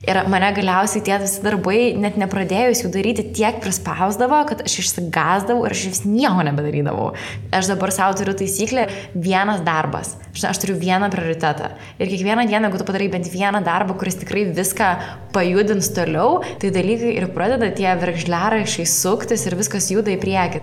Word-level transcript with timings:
Ir 0.00 0.16
mane 0.32 0.48
galiausiai 0.56 1.02
tie 1.04 1.18
visi 1.20 1.42
darbai, 1.44 1.90
net 2.00 2.14
nepradėjus 2.16 2.80
jų 2.80 2.88
daryti, 2.94 3.24
tiek 3.36 3.58
prispausdavo, 3.60 4.38
kad 4.48 4.62
aš 4.64 4.78
išsigazdavau 4.80 5.66
ir 5.68 5.74
aš 5.74 5.82
vis 5.90 6.00
nieko 6.08 6.40
nebedarydavau. 6.48 7.10
Aš 7.52 7.68
dabar 7.68 7.92
savo 7.92 8.16
turiu 8.16 8.32
taisyklę- 8.32 8.86
vienas 9.28 9.60
darbas. 9.60 10.14
Aš, 10.32 10.46
aš 10.54 10.60
turiu 10.62 10.78
vieną 10.80 11.10
prioritetą. 11.12 11.68
Ir 12.00 12.08
kiekvieną 12.08 12.48
dieną, 12.48 12.70
jeigu 12.70 12.78
tu 12.78 12.88
padarai 12.88 13.10
bent 13.12 13.28
vieną 13.28 13.60
darbą, 13.62 13.98
kuris 14.00 14.16
tikrai 14.16 14.46
viską 14.56 14.88
pajudins 15.34 15.92
toliau, 15.92 16.40
tai 16.58 16.70
dalykai 16.70 17.12
ir 17.20 17.28
pradeda 17.36 17.68
tie 17.68 17.92
veržliaraišiai 17.92 18.88
suktis 18.88 19.44
ir 19.46 19.54
viskas 19.54 19.92
juda 19.92 20.08
į 20.08 20.18
priekį. 20.24 20.60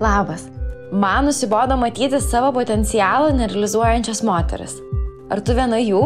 Labas. 0.00 0.61
Man 0.92 1.24
nusibodo 1.24 1.76
matyti 1.80 2.18
savo 2.20 2.50
potencialą 2.52 3.30
nerealizuojančias 3.32 4.18
moteris. 4.28 4.74
Ar 5.32 5.40
tu 5.40 5.54
viena 5.56 5.78
jų? 5.80 6.02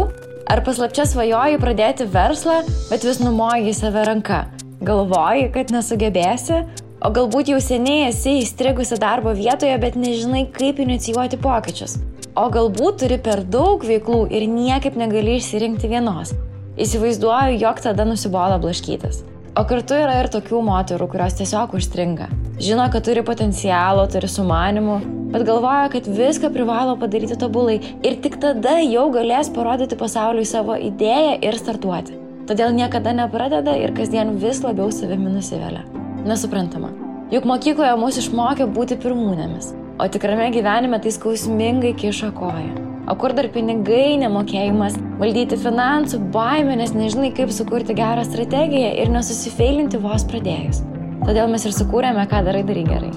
Ar 0.47 0.63
paslapčia 0.63 1.03
svajoji 1.11 1.59
pradėti 1.59 2.07
verslą, 2.13 2.61
bet 2.87 3.03
vis 3.09 3.19
numoji 3.19 3.75
save 3.75 4.05
ranką? 4.07 4.39
Galvoji, 4.87 5.49
kad 5.59 5.75
nesugebėsi? 5.75 6.63
O 7.03 7.11
galbūt 7.19 7.51
jau 7.51 7.59
seniai 7.59 8.07
esi 8.13 8.37
įstrigusi 8.45 9.01
darbo 9.03 9.35
vietoje, 9.35 9.75
bet 9.83 9.99
nežinai, 9.99 10.47
kaip 10.55 10.79
inicijuoti 10.79 11.43
pokyčius? 11.43 11.99
O 12.39 12.47
galbūt 12.55 13.03
turi 13.03 13.19
per 13.19 13.43
daug 13.43 13.83
veiklų 13.83 14.29
ir 14.31 14.47
niekaip 14.47 14.95
negali 14.95 15.41
išsirinkti 15.41 15.91
vienos? 15.91 16.37
Įsivaizduoju, 16.79 17.59
jog 17.59 17.83
tada 17.83 18.07
nusibodo 18.07 18.63
blaškytis. 18.63 19.25
O 19.59 19.67
kartu 19.67 19.99
yra 19.99 20.21
ir 20.23 20.31
tokių 20.31 20.63
moterų, 20.63 21.11
kurios 21.11 21.43
tiesiog 21.43 21.75
užstringa. 21.75 22.31
Žino, 22.57 22.87
kad 22.93 23.05
turi 23.05 23.21
potencialo, 23.21 24.07
turi 24.09 24.29
sumanimų, 24.33 24.95
bet 25.35 25.43
galvoja, 25.45 25.91
kad 25.93 26.07
viską 26.09 26.49
privalo 26.55 26.95
padaryti 26.97 27.37
tobulai 27.37 27.75
ir 28.01 28.17
tik 28.25 28.39
tada 28.41 28.79
jau 28.81 29.11
galės 29.13 29.51
parodyti 29.53 29.99
pasauliui 30.01 30.47
savo 30.49 30.79
idėją 30.81 31.35
ir 31.45 31.59
startuoti. 31.61 32.17
Todėl 32.49 32.73
niekada 32.73 33.13
nepradeda 33.13 33.75
ir 33.77 33.93
kasdien 33.93 34.39
vis 34.41 34.63
labiau 34.65 34.89
savimi 34.89 35.35
nusivelia. 35.35 35.85
Nesuprantama. 36.25 36.95
Juk 37.35 37.45
mokykloje 37.45 37.93
mus 38.01 38.23
išmokė 38.25 38.71
būti 38.73 38.97
pirmūnėmis, 39.05 39.75
o 40.01 40.09
tikrame 40.09 40.49
gyvenime 40.57 41.03
tai 41.05 41.13
skausmingai 41.13 41.93
kiša 42.01 42.33
koją. 42.41 42.73
O 43.07 43.21
kur 43.21 43.37
dar 43.37 43.53
pinigai, 43.53 44.17
nemokėjimas, 44.25 44.97
valdyti 45.21 45.61
finansų, 45.61 46.25
baimė, 46.33 46.81
nes 46.81 46.97
nežinai, 46.97 47.35
kaip 47.37 47.53
sukurti 47.53 48.01
gerą 48.01 48.25
strategiją 48.25 48.97
ir 48.97 49.13
nesusifeilinti 49.13 50.01
vos 50.01 50.25
pradėjus. 50.27 50.87
Todėl 51.27 51.49
mes 51.51 51.65
ir 51.67 51.73
sukūrėme, 51.75 52.23
ką 52.31 52.45
darai 52.47 52.63
darai 52.67 52.85
gerai. 52.87 53.11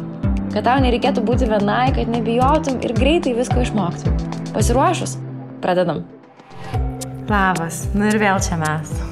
Kad 0.50 0.66
tau 0.66 0.80
nereikėtų 0.82 1.22
būti 1.28 1.50
vienai, 1.52 1.92
kad 1.94 2.10
nebijotum 2.10 2.80
ir 2.82 2.96
greitai 2.98 3.36
visko 3.38 3.62
išmoktum. 3.62 4.18
Pasiruošus? 4.56 5.20
Pradedam. 5.62 6.02
Labas, 7.30 7.86
nu 7.94 8.10
ir 8.10 8.18
vėl 8.18 8.42
čia 8.42 8.58
mes. 8.58 9.09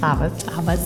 Labas. 0.00 0.32
Labas. 0.56 0.80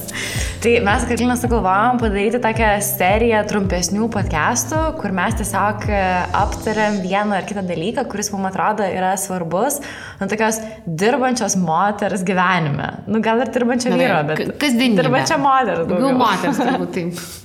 Tai 0.59 0.73
mes 0.83 1.05
Karolina 1.07 1.37
sugalvojom 1.39 2.01
padaryti 2.01 2.41
tokią 2.43 2.71
seriją 2.83 3.43
trumpesnių 3.47 4.09
podcastų, 4.11 4.81
kur 4.99 5.15
mes 5.15 5.37
tiesiog 5.39 5.87
e, 5.87 6.01
aptariam 6.35 6.99
vieną 7.05 7.37
ar 7.39 7.47
kitą 7.47 7.63
dalyką, 7.69 8.07
kuris 8.11 8.33
mums 8.35 8.49
atrodo 8.51 8.87
yra 8.89 9.13
svarbus, 9.21 9.79
nu 10.19 10.29
tokios 10.31 10.59
dirbančios 10.87 11.55
moters 11.61 12.27
gyvenime. 12.27 12.91
Nu 13.07 13.23
gal 13.23 13.45
ir 13.45 13.55
dirbančio 13.55 13.95
vyro, 13.95 14.19
bet... 14.33 14.45
Kasdienybė. 14.59 15.05
Dirbančio 15.05 15.39
moters. 15.45 15.87
Daugiau 15.93 16.19
moters, 16.19 16.63
turbūt 16.65 16.95
taip. 16.99 17.25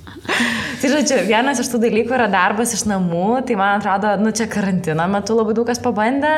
tai 0.80 0.90
žodžiu, 0.92 1.18
vienas 1.28 1.60
iš 1.62 1.70
tų 1.72 1.80
dalykų 1.84 2.14
yra 2.16 2.28
darbas 2.32 2.74
iš 2.76 2.86
namų, 2.90 3.42
tai 3.48 3.56
man 3.60 3.80
atrodo, 3.80 4.12
nu 4.22 4.32
čia 4.36 4.46
karantino 4.50 5.06
metu 5.10 5.36
labai 5.36 5.54
daug 5.58 5.68
kas 5.68 5.82
pabandė 5.82 6.32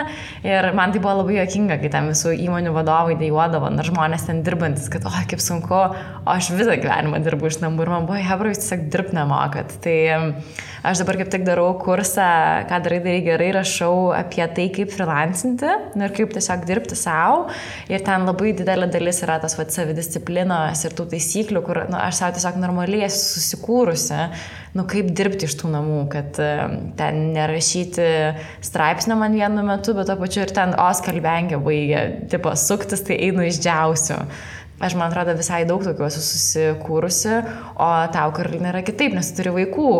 ir 0.46 0.70
man 0.78 0.94
tai 0.94 1.02
buvo 1.02 1.18
labai 1.20 1.38
jokinga, 1.40 1.78
kai 1.82 1.92
ten 1.92 2.10
visų 2.12 2.34
įmonių 2.46 2.74
vadovai 2.76 3.16
dėjuodavo, 3.20 3.70
nors 3.74 3.92
žmonės 3.92 4.28
ten 4.28 4.42
dirbantis, 4.46 4.90
kad, 4.92 5.06
oi, 5.08 5.24
kaip 5.30 5.42
sunku, 5.44 5.78
o 5.78 6.36
aš 6.36 6.52
visą 6.56 6.76
gyvenimą 6.80 7.22
dirbu 7.24 7.50
iš 7.50 7.62
namų 7.64 7.86
ir 7.86 7.94
man 7.94 8.10
buvo, 8.10 8.20
hebra, 8.22 8.52
jūs 8.52 8.64
tiesiog 8.64 8.86
dirbti 8.92 9.18
nemokat. 9.18 9.76
Tai 9.84 9.96
Aš 10.82 10.98
dabar 10.98 11.14
kaip 11.14 11.28
tik 11.30 11.44
darau 11.46 11.68
kursą, 11.78 12.24
ką 12.66 12.78
darai, 12.82 12.96
darai 13.04 13.20
gerai, 13.22 13.50
rašau 13.54 14.10
apie 14.18 14.42
tai, 14.50 14.64
kaip 14.74 14.90
freelancinti 14.90 15.68
nu, 15.94 16.08
ir 16.08 16.14
kaip 16.16 16.32
tiesiog 16.34 16.64
dirbti 16.66 16.98
savo. 16.98 17.44
Ir 17.86 18.02
ten 18.02 18.26
labai 18.26 18.50
didelė 18.58 18.88
dalis 18.90 19.22
yra 19.22 19.36
tas 19.38 19.54
va, 19.54 19.68
savidisciplinos 19.70 20.82
ir 20.82 20.96
tų 20.98 21.06
taisyklių, 21.12 21.62
kur 21.68 21.80
nu, 21.86 22.00
aš 22.00 22.18
savo 22.18 22.34
tiesiog 22.34 22.58
normaliai 22.64 23.12
susikūrusi, 23.14 24.18
nu, 24.74 24.86
kaip 24.90 25.14
dirbti 25.14 25.46
iš 25.46 25.54
tų 25.62 25.70
namų, 25.76 26.02
kad 26.16 26.42
ten 26.98 27.22
nerašyti 27.38 28.10
straipsnio 28.66 29.20
man 29.22 29.38
vienu 29.38 29.62
metu, 29.70 29.94
bet 29.94 30.10
to 30.10 30.18
pačiu 30.18 30.42
ir 30.42 30.56
ten 30.58 30.74
oskalbengė 30.74 31.62
baigė, 31.62 32.04
tipo, 32.34 32.58
suktis, 32.58 33.06
tai 33.06 33.22
einu 33.30 33.46
išdžiausiu. 33.46 34.18
Aš 34.82 34.98
man 34.98 35.12
atrodo 35.12 35.38
visai 35.38 35.62
daug 35.62 35.86
tokių 35.86 36.10
esu 36.10 36.26
susikūrusi, 36.26 37.42
o 37.78 37.94
tau, 38.10 38.30
Karolina, 38.34 38.72
yra 38.74 38.82
kitaip, 38.82 39.14
nes 39.14 39.30
turi 39.38 39.54
vaikų. 39.62 39.92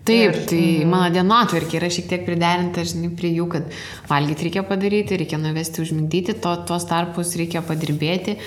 Taip, 0.00 0.32
ir, 0.32 0.38
tai 0.48 0.60
mm. 0.80 0.88
mano 0.88 1.10
dienotvarkė 1.12 1.76
yra 1.76 1.90
šiek 1.92 2.06
tiek 2.08 2.22
priderinta, 2.24 2.80
žinai, 2.88 3.10
prie 3.12 3.34
jų, 3.34 3.46
kad 3.52 3.66
valgyti 4.08 4.46
reikia 4.46 4.62
padaryti, 4.64 5.18
reikia 5.20 5.36
nuvesti, 5.38 5.82
užmigdyti, 5.84 6.38
to, 6.40 6.54
tuos 6.66 6.86
tarpus 6.88 7.34
reikia 7.36 7.60
padirbėti. 7.66 8.38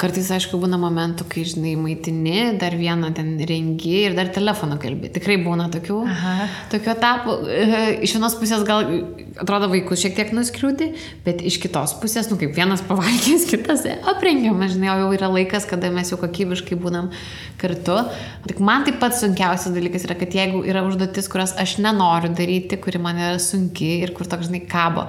Kartais, 0.00 0.30
aišku, 0.32 0.56
būna 0.56 0.78
momentų, 0.80 1.26
kai, 1.28 1.44
žinai, 1.44 1.74
maitini, 1.76 2.54
dar 2.56 2.72
vieną 2.80 3.10
ten 3.12 3.34
rengi 3.44 3.92
ir 4.06 4.16
dar 4.16 4.30
telefoną 4.32 4.78
kalbi. 4.80 5.10
Tikrai 5.12 5.36
būna 5.44 5.68
tokių, 5.74 5.98
Aha. 6.08 6.48
tokių 6.72 6.92
etapų. 6.94 7.36
Iš 8.08 8.16
vienos 8.16 8.38
pusės 8.40 8.64
gal 8.64 8.88
atrodo 9.36 9.68
vaikus 9.72 10.00
šiek 10.00 10.16
tiek 10.16 10.32
nuskriūti, 10.32 10.88
bet 11.26 11.44
iš 11.44 11.60
kitos 11.60 11.92
pusės, 12.00 12.30
nu 12.32 12.40
kaip 12.40 12.56
vienas 12.56 12.80
pavalgęs, 12.88 13.44
kitas 13.52 13.84
aprengiamas, 14.14 14.72
žinai, 14.78 14.94
o 14.94 14.98
jau 15.04 15.12
yra 15.18 15.28
laikas, 15.32 15.68
kada 15.68 15.92
mes 15.92 16.08
jau 16.08 16.18
kokybiškai 16.24 16.80
būnam 16.80 17.12
kartu. 17.60 18.00
Tik 18.48 18.64
man 18.64 18.88
taip 18.88 18.96
pat 19.02 19.14
sunkiausias 19.18 19.76
dalykas 19.76 20.08
yra, 20.08 20.16
kad 20.18 20.32
jeigu 20.34 20.64
yra 20.64 20.86
užduotis, 20.88 21.01
kurios 21.32 21.54
aš 21.58 21.78
nenoriu 21.82 22.32
daryti, 22.36 22.80
kuri 22.80 23.00
man 23.02 23.20
yra 23.20 23.38
sunki 23.42 24.02
ir 24.02 24.14
kur 24.16 24.28
toks, 24.28 24.50
žinai, 24.50 24.64
kabo 24.70 25.08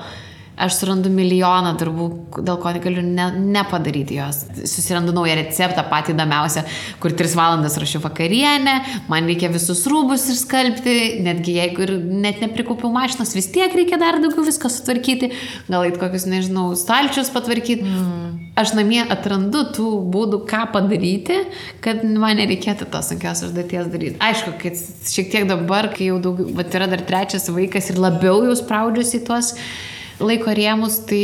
aš 0.54 0.76
surandu 0.78 1.10
milijoną 1.10 1.74
darbų, 1.80 2.08
dėl 2.46 2.60
ko 2.62 2.74
galiu 2.84 3.02
ne, 3.06 3.26
nepadaryti 3.56 4.20
jos. 4.20 4.44
Susirandu 4.70 5.14
naują 5.16 5.36
receptą, 5.40 5.86
patį 5.90 6.14
įdomiausią, 6.14 6.64
kur 7.02 7.16
3 7.18 7.34
valandas 7.38 7.78
rašiau 7.82 8.04
vakarienę, 8.04 8.76
man 9.10 9.30
reikia 9.30 9.50
visus 9.54 9.82
rūbus 9.90 10.28
išskalbti, 10.36 10.96
netgi 11.26 11.58
jeigu 11.58 11.88
ir 11.88 11.96
net 11.98 12.46
neprikaupiau 12.46 12.94
mašinos, 12.94 13.34
vis 13.38 13.50
tiek 13.54 13.74
reikia 13.74 13.98
dar 14.02 14.22
daugiau 14.22 14.46
viską 14.46 14.70
sutvarkyti, 14.72 15.34
gal 15.70 15.88
ait 15.88 15.98
kokius, 16.02 16.30
nežinau, 16.30 16.70
stalčius 16.78 17.34
patvarkyti. 17.34 17.90
Mm. 17.90 18.43
Aš 18.54 18.76
namie 18.78 19.00
atrandu 19.02 19.64
tų 19.74 19.88
būdų, 20.14 20.44
ką 20.50 20.68
padaryti, 20.76 21.40
kad 21.82 22.04
man 22.06 22.38
nereikėtų 22.38 22.86
tos 22.94 23.10
sunkios 23.10 23.42
užduoties 23.48 23.88
daryti. 23.90 24.20
Aišku, 24.22 24.54
kad 24.62 24.78
šiek 25.10 25.32
tiek 25.34 25.48
dabar, 25.50 25.90
kai 25.96 26.12
jau 26.12 26.20
daug, 26.22 26.44
bet 26.54 26.78
yra 26.78 26.86
dar 26.92 27.02
trečias 27.02 27.50
vaikas 27.50 27.90
ir 27.90 27.98
labiau 28.04 28.44
jau 28.46 28.54
spraudžiuosi 28.60 29.18
į 29.18 29.24
tuos 29.26 29.56
laiko 30.22 30.54
rėmus, 30.54 31.00
tai 31.10 31.24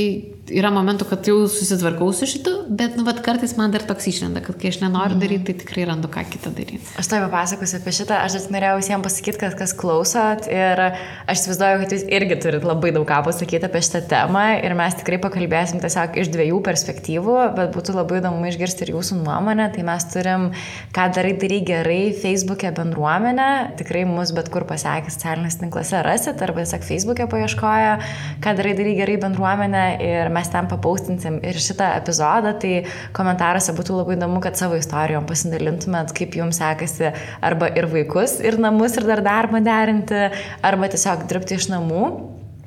yra 0.54 0.72
momentų, 0.74 1.08
kad 1.10 1.28
jau 1.30 1.38
susitvarkau 1.52 2.10
su 2.16 2.28
šitu, 2.30 2.54
bet, 2.70 2.96
nu, 2.98 3.06
vat, 3.08 3.22
kartais 3.26 3.56
man 3.58 3.74
dar 3.74 3.84
toks 3.88 4.08
išlenda, 4.12 4.42
kad 4.46 4.58
kai 4.60 4.72
aš 4.74 4.80
nenoriu 4.84 5.16
mm. 5.16 5.22
daryti, 5.24 5.46
tai 5.50 5.64
tikrai 5.64 5.86
randu 5.90 6.10
ką 6.12 6.24
kitą 6.30 6.52
daryti. 6.56 6.82
Aš 7.00 7.10
tai 7.12 7.22
papasakosiu 7.24 7.80
apie 7.80 7.94
šitą, 7.96 8.20
aš 8.26 8.38
tik 8.38 8.54
norėjau 8.56 8.80
visiems 8.80 9.06
pasakyti, 9.06 9.42
kad 9.42 9.58
kas 9.60 9.74
klausot 9.78 10.48
ir 10.52 10.84
aš 10.90 11.44
įsivaizduoju, 11.44 11.82
kad 11.84 11.96
jūs 11.96 12.06
irgi 12.20 12.40
turit 12.44 12.68
labai 12.68 12.94
daug 12.96 13.08
ką 13.10 13.22
pasakyti 13.28 13.70
apie 13.70 13.82
šitą 13.86 14.04
temą 14.12 14.46
ir 14.64 14.76
mes 14.80 14.98
tikrai 15.00 15.20
pakalbėsim 15.24 15.82
tiesiog 15.84 16.20
iš 16.24 16.32
dviejų 16.34 16.62
perspektyvų, 16.66 17.38
bet 17.58 17.74
būtų 17.76 17.98
labai 17.98 18.22
įdomu 18.22 18.50
išgirsti 18.50 18.88
ir 18.88 18.94
jūsų 18.96 19.20
nuomonę. 19.24 19.70
Tai 19.76 19.86
mes 19.88 20.08
turim, 20.14 20.50
ką 20.96 21.08
darai, 21.16 21.36
darai 21.42 21.62
gerai, 21.68 22.00
Facebook'e 22.18 22.72
bendruomenę, 22.76 23.50
tikrai 23.80 24.06
mus 24.10 24.34
bet 24.36 24.52
kur 24.54 24.66
pasiekęs 24.70 25.20
socialinės 25.20 25.60
tinklose 25.62 26.04
rasit, 26.06 26.42
arba 26.46 26.64
tiesiog 26.64 26.86
Facebook'e 26.88 27.28
paieškoja, 27.31 27.96
ką 28.44 28.56
darai, 28.58 28.75
darai 28.78 28.95
gerai 28.98 29.18
bendruomenę 29.22 29.86
ir 30.06 30.31
mes 30.34 30.38
mes 30.39 30.50
ten 30.51 30.69
papaustinsim 30.71 31.39
ir 31.44 31.59
šitą 31.59 31.91
epizodą, 32.00 32.56
tai 32.62 32.74
komentaruose 33.15 33.75
būtų 33.77 34.00
labai 34.00 34.18
įdomu, 34.18 34.41
kad 34.44 34.57
savo 34.59 34.80
istorijom 34.80 35.27
pasidalintumėt, 35.30 36.15
kaip 36.18 36.39
jums 36.39 36.62
sekasi 36.62 37.12
arba 37.45 37.71
ir 37.75 37.89
vaikus, 37.91 38.39
ir 38.44 38.59
namus, 38.62 38.97
ir 38.97 39.07
dar 39.09 39.24
darbą 39.25 39.62
derinti, 39.63 40.27
arba 40.65 40.91
tiesiog 40.91 41.27
dirbti 41.30 41.59
iš 41.59 41.69
namų. 41.74 42.03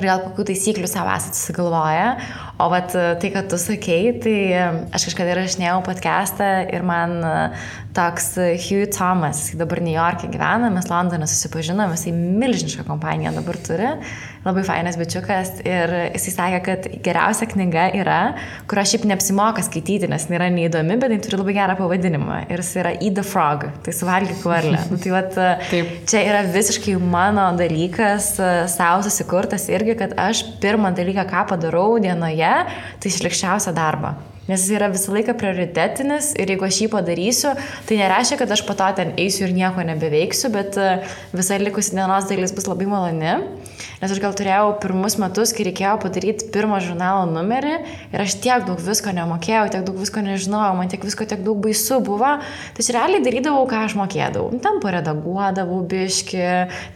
Ir 0.01 0.09
gal 0.09 0.23
kokių 0.25 0.49
taisyklių 0.49 0.89
savo 0.91 1.13
esate 1.15 1.39
susigalvoję. 1.39 2.07
O 2.61 2.69
vat 2.71 2.93
tai, 2.93 3.31
kad 3.33 3.49
tu 3.51 3.59
sakei, 3.59 4.13
tai 4.23 4.37
aš 4.95 5.09
kažkada 5.09 5.33
įrašinėjau 5.35 5.81
podcastą 5.87 6.51
ir 6.71 6.85
man 6.87 7.17
toks 7.97 8.37
Hugh 8.37 8.91
Thomas, 8.93 9.49
jis 9.51 9.59
dabar 9.61 9.81
New 9.85 9.95
York'e 9.95 10.29
gyvena, 10.33 10.71
mes 10.73 10.91
Londone 10.93 11.27
susipažinom, 11.29 11.95
jisai 11.97 12.13
milžinišką 12.13 12.87
kompaniją 12.89 13.35
dabar 13.41 13.59
turi 13.67 13.91
labai 14.43 14.63
fainas 14.67 14.97
bičiukas 14.99 15.61
ir 15.63 15.93
jisai 16.17 16.33
sakė, 16.35 16.61
kad 16.67 16.87
geriausia 17.05 17.47
knyga 17.51 17.87
yra, 17.95 18.19
kurio 18.71 18.85
šiaip 18.91 19.05
neapsimoka 19.07 19.63
skaityti, 19.63 20.09
nes 20.11 20.27
nėra 20.31 20.49
neįdomi, 20.55 20.97
bet 21.03 21.15
jin 21.15 21.23
turi 21.23 21.39
labai 21.39 21.55
gerą 21.61 21.77
pavadinimą. 21.79 22.41
Ir 22.51 22.63
jis 22.63 22.73
yra 22.83 22.95
Eat 22.97 23.15
the 23.19 23.25
Frog, 23.27 23.69
tai 23.87 23.95
suvalgyk 23.95 24.43
varlę. 24.47 24.83
tai 25.05 25.15
vat, 25.15 25.39
Taip. 25.71 25.93
čia 26.11 26.25
yra 26.27 26.43
visiškai 26.51 26.97
mano 26.99 27.47
dalykas, 27.59 28.33
savo 28.73 29.07
susikurtas 29.07 29.69
irgi, 29.71 29.95
kad 30.03 30.17
aš 30.19 30.43
pirmą 30.63 30.91
dalyką, 30.97 31.27
ką 31.31 31.45
padarau 31.53 32.01
dienoje, 32.03 32.42
tai 32.43 33.13
išlikščiausią 33.13 33.75
darbą. 33.77 34.17
Nes 34.49 34.65
jis 34.65 34.75
yra 34.75 34.89
visą 34.91 35.13
laiką 35.15 35.37
prioritetinis 35.39 36.33
ir 36.35 36.51
jeigu 36.51 36.67
aš 36.67 36.81
jį 36.83 36.89
padarysiu, 36.91 37.53
tai 37.87 37.99
nereiškia, 38.01 38.41
kad 38.41 38.51
aš 38.51 38.65
po 38.67 38.75
to 38.79 38.89
ten 38.99 39.13
eisiu 39.23 39.47
ir 39.47 39.55
nieko 39.55 39.85
nebeveiksiu, 39.87 40.51
bet 40.55 40.79
e, 40.83 40.89
visa 41.31 41.61
likusi 41.63 41.95
dienos 41.95 42.27
dalis 42.27 42.55
bus 42.57 42.67
labai 42.67 42.89
maloni. 42.91 43.37
Nes 44.03 44.11
aš 44.11 44.19
gal 44.19 44.33
turėjau 44.35 44.73
pirmus 44.83 45.15
metus, 45.23 45.53
kai 45.55 45.63
reikėjo 45.69 45.93
padaryti 46.03 46.49
pirmą 46.51 46.81
žurnalo 46.83 47.23
numerį 47.31 47.75
ir 48.11 48.23
aš 48.25 48.33
tiek 48.43 48.65
daug 48.67 48.81
visko 48.83 49.13
nemokėjau, 49.15 49.69
tiek 49.71 49.85
daug 49.87 50.01
visko 50.01 50.25
nežinojau, 50.27 50.73
man 50.75 50.91
tiek 50.91 51.05
visko 51.07 51.23
tiek 51.31 51.45
daug 51.47 51.61
baisu 51.63 52.01
buvo. 52.03 52.33
Tai 52.75 52.83
aš 52.83 52.89
realiai 52.97 53.23
darydavau, 53.23 53.63
ką 53.71 53.85
aš 53.87 53.95
mokėdavau. 54.01 54.49
Nu, 54.57 54.59
ten 54.65 54.81
paredaguodavau 54.83 55.79
biški, 55.87 56.43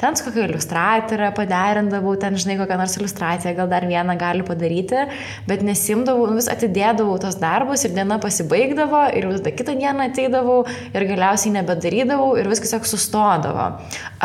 ten 0.03 0.19
su 0.19 0.27
kokia 0.27 0.49
iliustratorė 0.49 1.31
paderindavau, 1.39 2.17
ten 2.19 2.35
žinai 2.43 2.59
kokią 2.59 2.81
nors 2.83 2.99
iliustraciją, 2.99 3.55
gal 3.61 3.71
dar 3.71 3.87
vieną 3.87 4.19
galiu 4.19 4.49
padaryti, 4.51 5.07
bet 5.47 5.63
nesimdavau, 5.63 6.27
nu, 6.27 6.41
vis 6.41 6.51
atidėdavau 6.51 7.21
tos 7.23 7.39
darbus 7.39 7.87
ir 7.87 7.95
diena 7.95 8.19
pasibaigdavo 8.19 9.07
ir 9.15 9.31
tada 9.39 9.55
kitą 9.55 9.79
dieną 9.79 10.11
ateidavau 10.11 10.65
ir 10.91 11.09
galiausiai 11.15 11.55
nebedarydavau 11.61 12.35
ir 12.41 12.51
viskas 12.51 12.75
tiesiog 12.75 12.95
sustodavo. 12.97 13.71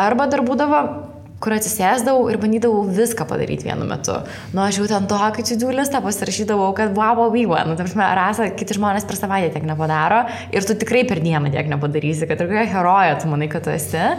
Arba 0.02 0.26
dar 0.26 0.42
būdavo 0.42 1.11
kur 1.42 1.56
atsisėsdavau 1.56 2.28
ir 2.30 2.38
bandydavau 2.42 2.84
viską 2.86 3.26
padaryti 3.28 3.66
vienu 3.66 3.86
metu. 3.88 4.14
Nu, 4.54 4.62
aš 4.64 4.80
jau 4.80 4.88
ten 4.90 5.08
tokį 5.10 5.46
čiūdų 5.50 5.74
listą 5.80 6.02
pasirašydavau, 6.04 6.70
kad 6.78 6.94
wow, 6.96 7.18
wow, 7.18 7.34
wow. 7.34 7.66
Nu, 7.68 7.76
tarsi, 7.78 7.98
rasa, 7.98 8.48
kiti 8.56 8.78
žmonės 8.78 9.06
per 9.08 9.18
savaitę 9.18 9.52
tiek 9.56 9.66
nepadaro 9.68 10.24
ir 10.54 10.66
tu 10.68 10.78
tikrai 10.78 11.04
per 11.08 11.22
dieną 11.24 11.52
tiek 11.54 11.70
nepadarysi, 11.72 12.28
kad 12.30 12.40
ir 12.40 12.50
kokia 12.52 12.68
heroja 12.76 13.18
tu 13.20 13.30
manai, 13.32 13.50
kad 13.52 13.66
tu 13.66 13.74
esi. 13.74 14.10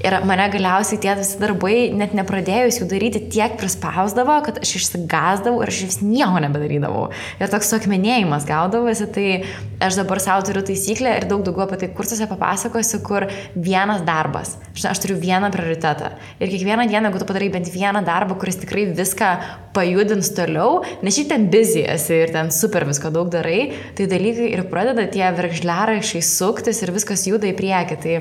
Ir 0.00 0.16
mane 0.26 0.46
galiausiai 0.52 1.00
tie 1.02 1.12
visi 1.18 1.38
darbai, 1.40 1.76
net 1.94 2.14
nepradėjus 2.16 2.80
jų 2.80 2.88
daryti, 2.90 3.20
tiek 3.32 3.58
prispausdavo, 3.60 4.38
kad 4.46 4.60
aš 4.62 4.74
išsigazdavau 4.80 5.62
ir 5.62 5.72
aš 5.72 5.80
vis 5.90 5.98
nieko 6.02 6.40
nebedarydavau. 6.42 7.04
Ir 7.38 7.52
toks 7.52 7.70
suakmenėjimas 7.72 8.46
gaudavosi, 8.48 9.08
tai 9.12 9.26
aš 9.84 10.00
dabar 10.00 10.22
savo 10.24 10.46
turiu 10.48 10.64
taisyklę 10.66 11.16
ir 11.20 11.28
daug 11.30 11.44
daugiau 11.46 11.66
apie 11.66 11.80
tai 11.82 11.90
kursuose 11.94 12.26
papasakosiu, 12.30 13.02
kur 13.04 13.28
vienas 13.54 14.02
darbas. 14.08 14.56
Aš, 14.72 14.88
aš 14.94 15.02
turiu 15.04 15.18
vieną 15.20 15.52
prioritetą. 15.54 16.14
Ir 16.40 16.50
kiekvieną 16.52 16.88
dieną, 16.88 17.10
jeigu 17.10 17.22
tu 17.22 17.28
padarai 17.28 17.52
bent 17.52 17.70
vieną 17.72 18.04
darbą, 18.06 18.38
kuris 18.40 18.58
tikrai 18.64 18.88
viską 18.96 19.34
pajudins 19.72 20.30
toliau, 20.36 20.82
nes 21.02 21.16
šiaip 21.16 21.30
ten 21.32 21.46
busy 21.52 21.82
esi 21.88 22.18
ir 22.24 22.32
ten 22.34 22.50
super 22.54 22.84
visko 22.88 23.10
daug 23.14 23.30
darai, 23.32 23.72
tai 23.96 24.06
dalykai 24.10 24.50
ir 24.52 24.64
pradeda 24.70 25.06
tie 25.10 25.24
verkšliaraišiai 25.36 26.24
suktis 26.26 26.82
ir 26.84 26.92
viskas 26.94 27.24
juda 27.28 27.48
į 27.48 27.54
priekį. 27.58 27.98
Tai, 28.02 28.18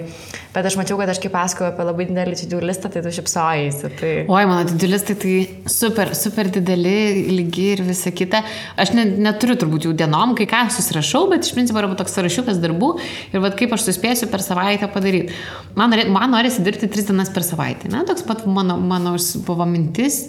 bet 0.56 0.69
aš 0.69 0.77
mačiau, 0.80 1.00
kad 1.00 1.12
aš 1.12 1.21
kaip 1.24 1.33
pasakoju 1.36 1.69
apie 1.71 1.88
labai 1.88 2.07
didelį 2.09 2.38
to-do 2.42 2.62
listą, 2.63 2.92
tai 2.94 3.03
tu 3.03 3.13
šipsojai. 3.15 3.69
Tai... 4.00 4.13
Oi, 4.31 4.44
mano 4.50 4.65
to-do 4.69 4.92
listai 4.92 5.18
tai 5.19 5.36
super, 5.71 6.13
super 6.18 6.51
dideli, 6.53 7.27
lygi 7.36 7.68
ir 7.75 7.83
visa 7.88 8.13
kita. 8.15 8.44
Aš 8.81 8.94
ne, 8.98 9.06
neturiu 9.27 9.57
turbūt 9.59 9.89
jų 9.89 9.95
dienom, 10.00 10.36
kai 10.39 10.48
ką 10.50 10.63
susirašau, 10.75 11.27
bet 11.31 11.48
iš 11.48 11.56
principo 11.57 11.81
yra 11.81 11.92
toks 12.00 12.15
sąrašiukas 12.18 12.62
darbų 12.63 12.94
ir 13.33 13.44
vad 13.44 13.57
kaip 13.59 13.75
aš 13.75 13.89
suspėsiu 13.89 14.31
per 14.31 14.44
savaitę 14.45 14.89
padaryti. 14.92 15.36
Man, 15.75 15.95
man 16.12 16.33
norisi 16.33 16.63
dirbti 16.63 16.89
tris 16.92 17.07
dienas 17.07 17.31
per 17.33 17.45
savaitę. 17.48 17.92
Ne? 17.92 18.03
Toks 18.07 18.25
pat 18.27 18.44
mano, 18.50 18.77
mano 18.80 19.15
buvo 19.48 19.68
mintis 19.69 20.24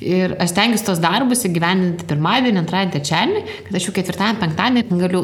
ir 0.00 0.36
aš 0.42 0.54
tengiuosi 0.66 0.86
tos 0.86 1.02
darbus 1.02 1.44
įgyvendinti 1.46 2.06
pirmadienį, 2.10 2.62
antradienį, 2.64 2.94
trečiadienį, 2.96 3.44
kad 3.68 3.78
aš 3.78 3.86
jau 3.86 3.94
ketvirtadienį, 3.94 4.42
penktadienį 4.42 5.00
galiu 5.02 5.22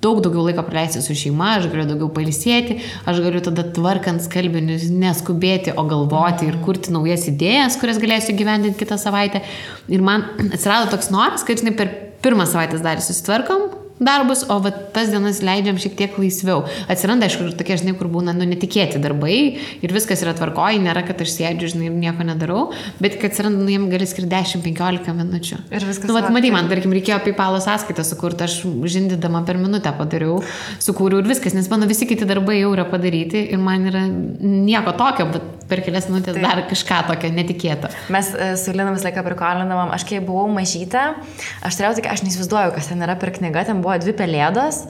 daug 0.00 0.22
daugiau 0.24 0.46
laiko 0.46 0.64
praleisti 0.64 1.02
su 1.04 1.14
šeima, 1.16 1.58
aš 1.58 1.68
galiu 1.70 1.86
daugiau 1.90 2.08
pailsėti, 2.16 2.78
aš 3.08 3.20
galiu 3.20 3.42
tada 3.44 3.66
tvarkant 3.76 4.24
skalbinius 4.24 4.88
neskubėti, 4.90 5.74
o 5.76 5.84
galvoti 5.88 6.48
ir 6.48 6.56
kurti 6.64 6.94
naujas 6.94 7.28
idėjas, 7.30 7.76
kurias 7.80 8.00
galėsiu 8.02 8.34
gyvendinti 8.38 8.80
kitą 8.80 8.98
savaitę. 9.00 9.44
Ir 9.92 10.02
man 10.04 10.24
atsirado 10.48 10.88
toks 10.94 11.12
noras, 11.12 11.44
kad 11.46 11.60
žinai, 11.60 11.76
per 11.76 11.92
pirmą 12.24 12.48
savaitės 12.48 12.82
dalį 12.84 13.04
susitvarkom, 13.04 13.68
darbus, 14.00 14.42
o 14.48 14.56
tas 14.94 15.10
dienas 15.12 15.42
leidžiam 15.44 15.78
šiek 15.80 15.96
tiek 15.98 16.16
laisviau. 16.20 16.64
Atsiranda, 16.90 17.28
aišku, 17.28 17.50
tokie, 17.58 17.76
žinai, 17.80 17.94
kur 17.98 18.08
būna 18.12 18.32
nu, 18.36 18.46
netikėti 18.48 19.00
darbai 19.02 19.36
ir 19.84 19.94
viskas 19.94 20.24
yra 20.24 20.32
tvarkoji, 20.38 20.80
nėra, 20.82 21.04
kad 21.06 21.20
aš 21.20 21.34
sėdžiu, 21.36 21.70
žinai, 21.74 21.90
ir 21.90 21.98
nieko 22.00 22.26
nedarau, 22.26 22.62
bet 23.02 23.18
kad 23.20 23.30
atsiranda, 23.34 23.60
nu, 23.60 23.70
jiem 23.72 23.86
gali 23.92 24.08
skirti 24.08 24.30
10-15 24.32 25.14
minučių. 25.20 25.60
Ir 25.68 25.86
viskas. 25.88 26.08
Nu, 26.08 26.16
vat, 26.16 26.30
matai, 26.32 26.52
man, 26.54 26.70
tarkim, 26.72 26.96
reikėjo 26.96 27.20
PayPal 27.28 27.60
sąskaitą 27.60 28.06
sukurti, 28.08 28.48
aš 28.48 28.60
žindydama 28.96 29.44
per 29.48 29.60
minutę 29.60 29.92
padariau, 29.96 30.40
sukūriau 30.82 31.20
ir 31.20 31.30
viskas, 31.30 31.56
nes 31.56 31.68
mano 31.72 31.88
visi 31.90 32.08
kiti 32.08 32.28
darbai 32.28 32.62
jau 32.62 32.72
yra 32.74 32.88
padaryti 32.88 33.50
ir 33.52 33.60
man 33.60 33.88
yra 33.92 34.06
nieko 34.08 34.96
tokio, 34.96 35.28
bet 35.34 35.56
per 35.70 35.84
kelias 35.86 36.08
minutės 36.10 36.36
tai. 36.36 36.42
dar 36.42 36.62
kažką 36.70 37.00
tokio 37.10 37.30
netikėto. 37.34 37.90
Mes 38.12 38.32
e, 38.34 38.50
su 38.58 38.74
Lina 38.74 38.90
visą 38.94 39.08
laiką 39.08 39.22
prikolindavom, 39.26 39.92
aš 39.94 40.04
kai 40.08 40.18
buvau 40.24 40.48
mažytė, 40.52 41.04
aš 41.66 41.78
turėjau 41.78 41.98
tik, 42.00 42.08
aš 42.10 42.24
neįsivaizduoju, 42.26 42.74
kas 42.74 42.90
ten 42.90 43.04
yra 43.06 43.14
per 43.20 43.32
knygą, 43.36 43.64
ten 43.68 43.82
buvo 43.84 43.89
buvo 43.90 43.98
dvi 44.04 44.12
pelėdos 44.14 44.84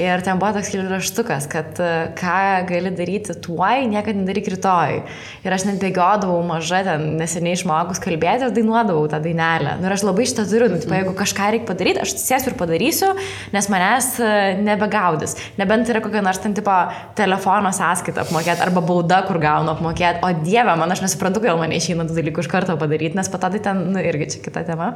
ir 0.00 0.22
ten 0.24 0.38
buvo 0.40 0.52
toks 0.56 0.70
raštukas, 0.90 1.46
kad 1.50 1.78
e, 1.82 1.88
ką 2.16 2.66
gali 2.68 2.92
daryti 2.94 3.34
tuoj, 3.42 3.86
niekada 3.90 4.20
nedaryk 4.20 4.50
rytoj. 4.54 5.00
Ir 5.44 5.56
aš 5.56 5.66
net 5.68 5.80
bėgiodavau 5.82 6.38
maža, 6.46 6.82
ten 6.86 7.16
neseniai 7.20 7.56
išmokus 7.58 8.00
kalbėti 8.04 8.46
ir 8.46 8.54
dainuodavau 8.54 9.08
tą 9.10 9.20
dainelę. 9.24 9.76
Nu, 9.80 9.88
ir 9.88 9.96
aš 9.96 10.04
labai 10.06 10.26
šitą 10.28 10.46
turiu, 10.50 10.68
nu, 10.72 10.80
tipo, 10.82 10.94
jeigu 10.96 11.14
kažką 11.18 11.48
reikia 11.54 11.68
padaryti, 11.70 12.02
aš 12.04 12.14
sėsiu 12.20 12.52
ir 12.52 12.58
padarysiu, 12.60 13.10
nes 13.56 13.70
manęs 13.72 14.10
e, 14.20 14.30
nebegaudys. 14.66 15.36
Nebent 15.60 15.90
yra 15.92 16.04
kokia 16.04 16.22
nors 16.24 16.40
ten 16.44 16.54
tipo 16.56 16.76
telefono 17.18 17.74
sąskaita 17.76 18.26
apmokėti 18.26 18.64
arba 18.66 18.84
bauda, 18.86 19.22
kur 19.26 19.40
gaunu 19.42 19.74
apmokėti. 19.74 20.22
O 20.22 20.32
dieve, 20.44 20.78
man 20.78 20.94
aš 20.94 21.02
nesuprantu, 21.06 21.42
kodėl 21.42 21.58
man 21.60 21.74
išeina 21.74 22.06
tų 22.06 22.20
dalykų 22.20 22.46
iš 22.46 22.52
karto 22.52 22.78
padaryti, 22.80 23.18
nes 23.18 23.32
pato 23.32 23.50
tai 23.56 23.64
ten, 23.64 23.86
nu, 23.96 24.00
irgi 24.04 24.30
čia 24.36 24.44
kita 24.46 24.66
tema. 24.70 24.92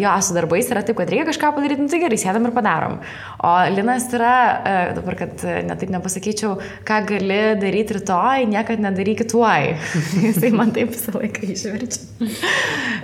Jo, 0.00 0.16
su 0.24 0.36
darbais 0.36 0.68
yra 0.72 0.84
taip, 0.86 0.98
kad 0.98 1.12
reikia 1.12 1.28
kažką 1.30 1.54
padaryti, 1.56 1.84
nu 1.84 1.92
tai 1.92 2.02
gerai, 2.02 2.20
sėdam 2.20 2.48
ir 2.48 2.56
padarom 2.56 2.80
darom. 2.80 2.98
O 3.42 3.52
Linas 3.74 4.08
yra, 4.16 4.29
e, 4.32 4.74
dabar, 4.96 5.16
kad 5.18 5.44
e, 5.44 5.56
netaip 5.66 5.92
nepasakyčiau, 5.94 6.56
ką 6.86 6.98
gali 7.08 7.40
daryti 7.60 7.96
rytoj, 7.98 8.46
niekad 8.50 8.82
nedaryk 8.82 9.24
tuoj. 9.30 9.74
Jisai 10.26 10.52
man 10.54 10.72
taip 10.76 10.92
visą 10.94 11.14
laiką 11.16 11.48
išverčia. 11.54 12.06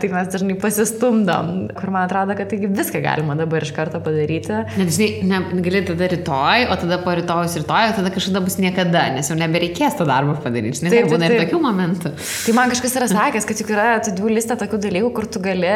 tai 0.00 0.10
mes 0.12 0.30
dažnai 0.32 0.56
pasistumdom, 0.60 1.52
kur 1.76 1.92
man 1.94 2.06
atrodo, 2.06 2.36
kad 2.38 2.50
taigi 2.50 2.70
viską 2.70 3.00
galima 3.04 3.36
dabar 3.38 3.64
iš 3.64 3.72
karto 3.76 4.00
padaryti. 4.04 4.62
Net 4.76 4.92
žinai, 4.94 5.40
gali 5.64 5.82
tada 5.88 6.10
rytoj, 6.12 6.66
o 6.72 6.78
tada 6.82 7.00
po 7.04 7.14
rytojus 7.16 7.56
rytoj, 7.62 7.90
o 7.90 7.96
tada 8.00 8.12
kažkada 8.14 8.42
bus 8.44 8.58
niekada, 8.62 9.06
nes 9.16 9.30
jau 9.30 9.38
nebereikės 9.38 9.98
to 9.98 10.06
darbo 10.08 10.36
padaryti. 10.44 10.82
Žinai, 10.82 10.92
taip, 10.94 11.10
būna 11.12 11.30
ir 11.30 11.38
tokių 11.44 11.62
momentų. 11.64 12.12
Tai 12.16 12.56
man 12.58 12.72
kažkas 12.72 12.98
yra 13.00 13.10
sakęs, 13.10 13.48
kad 13.48 13.62
juk 13.62 13.72
yra 13.74 13.88
tų 14.04 14.32
listą 14.32 14.58
tokių 14.60 14.80
dalykų, 14.86 15.12
kur 15.16 15.28
tu 15.30 15.42
gali 15.44 15.72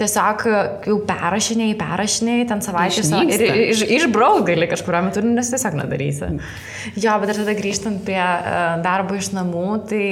tiesiog 0.00 0.46
jau 0.88 0.98
perrašiniai, 1.08 1.76
perrašiniai, 1.78 2.46
ten 2.50 2.62
savaitės 2.64 3.10
ir, 3.30 3.44
iš, 3.70 3.84
išbrauk 3.98 4.44
gali 4.48 4.68
kažkurio 4.90 5.02
metu, 5.06 5.22
nes 5.22 5.50
tiesiog 5.50 5.76
nedarysi. 5.78 6.28
Jo, 6.98 7.14
bet 7.20 7.32
ir 7.32 7.40
tada 7.40 7.54
grįžtant 7.54 8.02
prie 8.04 8.18
uh, 8.18 8.80
darbo 8.82 9.16
iš 9.18 9.30
namų, 9.36 9.66
tai 9.90 10.04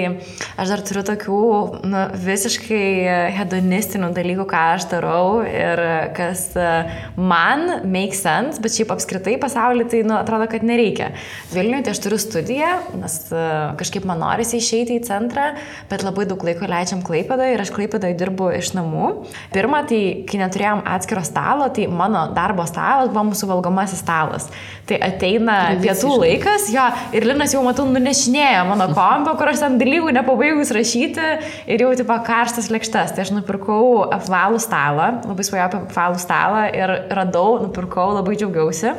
aš 0.61 0.73
dar 0.73 0.83
turiu 0.87 1.03
tokių 1.07 1.41
nu, 1.89 2.03
visiškai 2.23 3.33
hedonistinių 3.39 4.11
dalykų, 4.17 4.47
ką 4.49 4.63
aš 4.77 4.89
darau 4.93 5.41
ir 5.43 5.83
kas 6.17 6.51
uh, 6.59 6.93
man 7.17 7.89
make 7.89 8.17
sense, 8.17 8.61
bet 8.63 8.77
šiaip 8.77 8.93
apskritai 8.95 9.39
pasaulyje 9.41 9.91
tai 9.95 10.03
nu, 10.07 10.17
atrodo, 10.19 10.49
kad 10.51 10.67
nereikia. 10.67 11.11
Vilniuje 11.55 11.87
tai 11.87 11.97
aš 11.97 12.03
turiu 12.05 12.21
studiją, 12.23 12.73
nes 13.01 13.19
uh, 13.33 13.75
kažkaip 13.81 14.07
man 14.09 14.23
norisi 14.23 14.61
išeiti 14.61 14.99
į 14.99 15.05
centrą, 15.09 15.51
bet 15.91 16.07
labai 16.07 16.29
daug 16.29 16.45
laiko 16.47 16.69
leidžiam 16.69 17.03
Klaipėdą 17.07 17.51
ir 17.55 17.65
aš 17.65 17.73
Klaipėdą 17.75 18.13
dirbu 18.19 18.53
iš 18.59 18.75
namų. 18.77 19.11
Pirmą, 19.55 19.83
tai 19.89 20.03
kai 20.29 20.43
neturėjom 20.43 20.85
atskiro 20.89 21.25
stalo, 21.27 21.71
tai 21.75 21.89
mano 21.91 22.29
darbo 22.37 22.67
stalas 22.69 23.11
buvo 23.11 23.31
mūsų 23.33 23.49
valgomasis 23.51 24.03
stalas. 24.05 24.49
Tai 24.89 24.97
ateina 25.05 25.57
pietų 25.83 26.15
laikas, 26.23 26.71
jo, 26.73 26.85
ir 27.17 27.27
Linas 27.29 27.53
jau 27.53 27.61
matau 27.65 27.85
nunešinėjo 27.89 28.63
mano 28.71 28.87
kompą, 28.99 29.35
kur 29.37 29.51
aš 29.53 29.63
tam 29.65 29.77
dalykų 29.81 30.15
nepabaigus 30.17 30.73
rašyti 30.75 31.27
ir 31.69 31.85
jau 31.85 31.91
tipo 31.99 32.17
karštas 32.25 32.71
lėkštas. 32.73 33.13
Tai 33.13 33.27
aš 33.27 33.35
nupirkau 33.37 34.07
apvalų 34.17 34.63
stalą, 34.65 35.11
labai 35.29 35.47
svajojau 35.47 35.69
apie 35.69 35.83
apvalų 35.85 36.23
stalą 36.25 36.65
ir 36.73 36.95
radau, 37.21 37.59
nupirkau, 37.67 38.11
labai 38.17 38.39
džiaugiausi. 38.41 38.95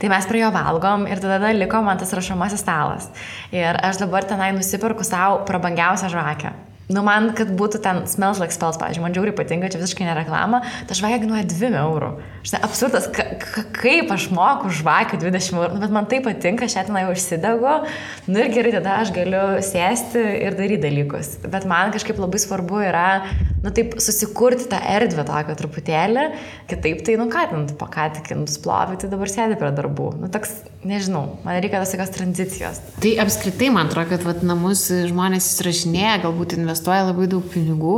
Tai 0.00 0.08
mes 0.08 0.28
prie 0.28 0.40
jo 0.40 0.48
valgom 0.54 1.04
ir 1.10 1.20
tada 1.20 1.52
liko 1.52 1.82
man 1.84 2.00
tas 2.00 2.14
rašomasis 2.16 2.64
stalas. 2.64 3.10
Ir 3.52 3.76
aš 3.84 4.00
dabar 4.00 4.24
tenai 4.24 4.54
nusipirku 4.56 5.04
savo 5.04 5.42
prabangiausią 5.48 6.08
žvakę. 6.14 6.54
Nu, 6.86 7.02
man, 7.02 7.32
kad 7.34 7.48
būtų 7.58 7.80
ten 7.82 8.04
smells 8.06 8.38
like 8.38 8.54
spells, 8.54 8.76
pavyzdžiui, 8.78 9.02
man 9.02 9.14
džiauriai 9.14 9.34
patinka, 9.34 9.66
čia 9.72 9.80
visiškai 9.80 10.06
nereklama, 10.06 10.60
ta 10.86 10.94
žvakė 10.94 11.24
kainuoja 11.24 11.42
2 11.50 11.70
eurų. 11.80 12.10
Žinai, 12.46 12.60
absurdas, 12.62 13.08
kaip 13.74 14.12
aš 14.14 14.28
moku 14.30 14.70
žvakę 14.70 15.18
20 15.18 15.56
eurų, 15.58 15.72
nu, 15.74 15.82
bet 15.82 15.96
man 15.96 16.06
tai 16.06 16.20
patinka, 16.22 16.68
šią 16.70 16.86
ten 16.86 17.00
jau 17.00 17.10
užsidegu, 17.10 17.72
nu 18.30 18.38
ir 18.38 18.52
gerai, 18.54 18.76
tada 18.78 19.00
aš 19.02 19.10
galiu 19.16 19.42
sėsti 19.66 20.22
ir 20.46 20.54
daryti 20.54 20.84
dalykus. 20.86 21.32
Bet 21.50 21.66
man 21.66 21.90
kažkaip 21.96 22.22
labai 22.22 22.38
svarbu 22.44 22.84
yra, 22.86 23.08
nu 23.66 23.74
taip, 23.74 23.96
susikurti 24.02 24.68
tą 24.70 24.78
erdvę 24.94 25.24
tokią 25.26 25.56
truputėlį, 25.58 26.26
kitaip 26.70 27.02
tai, 27.06 27.16
nu 27.18 27.26
ką, 27.32 27.42
ten, 27.50 27.66
pakatikintus 27.80 28.60
plovį, 28.62 29.00
tai 29.02 29.10
dabar 29.10 29.30
sėdi 29.30 29.58
prie 29.58 29.72
darbų. 29.74 30.12
Nu, 30.20 30.30
toks, 30.32 30.52
nežinau, 30.86 31.24
man 31.42 31.58
reikia 31.58 31.80
tos 31.82 31.92
tokios 31.94 32.12
tranzicijos. 32.14 32.78
Tai 33.02 33.12
apskritai, 33.24 33.72
man 33.74 33.90
atrodo, 33.90 34.12
kad 34.12 34.22
vat, 34.26 34.44
namus 34.46 34.86
žmonės 35.10 35.48
įsirašinėja, 35.50 36.20
galbūt 36.26 36.54
investuoja 36.58 37.08
labai 37.08 37.26
daug 37.32 37.46
pinigų 37.50 37.96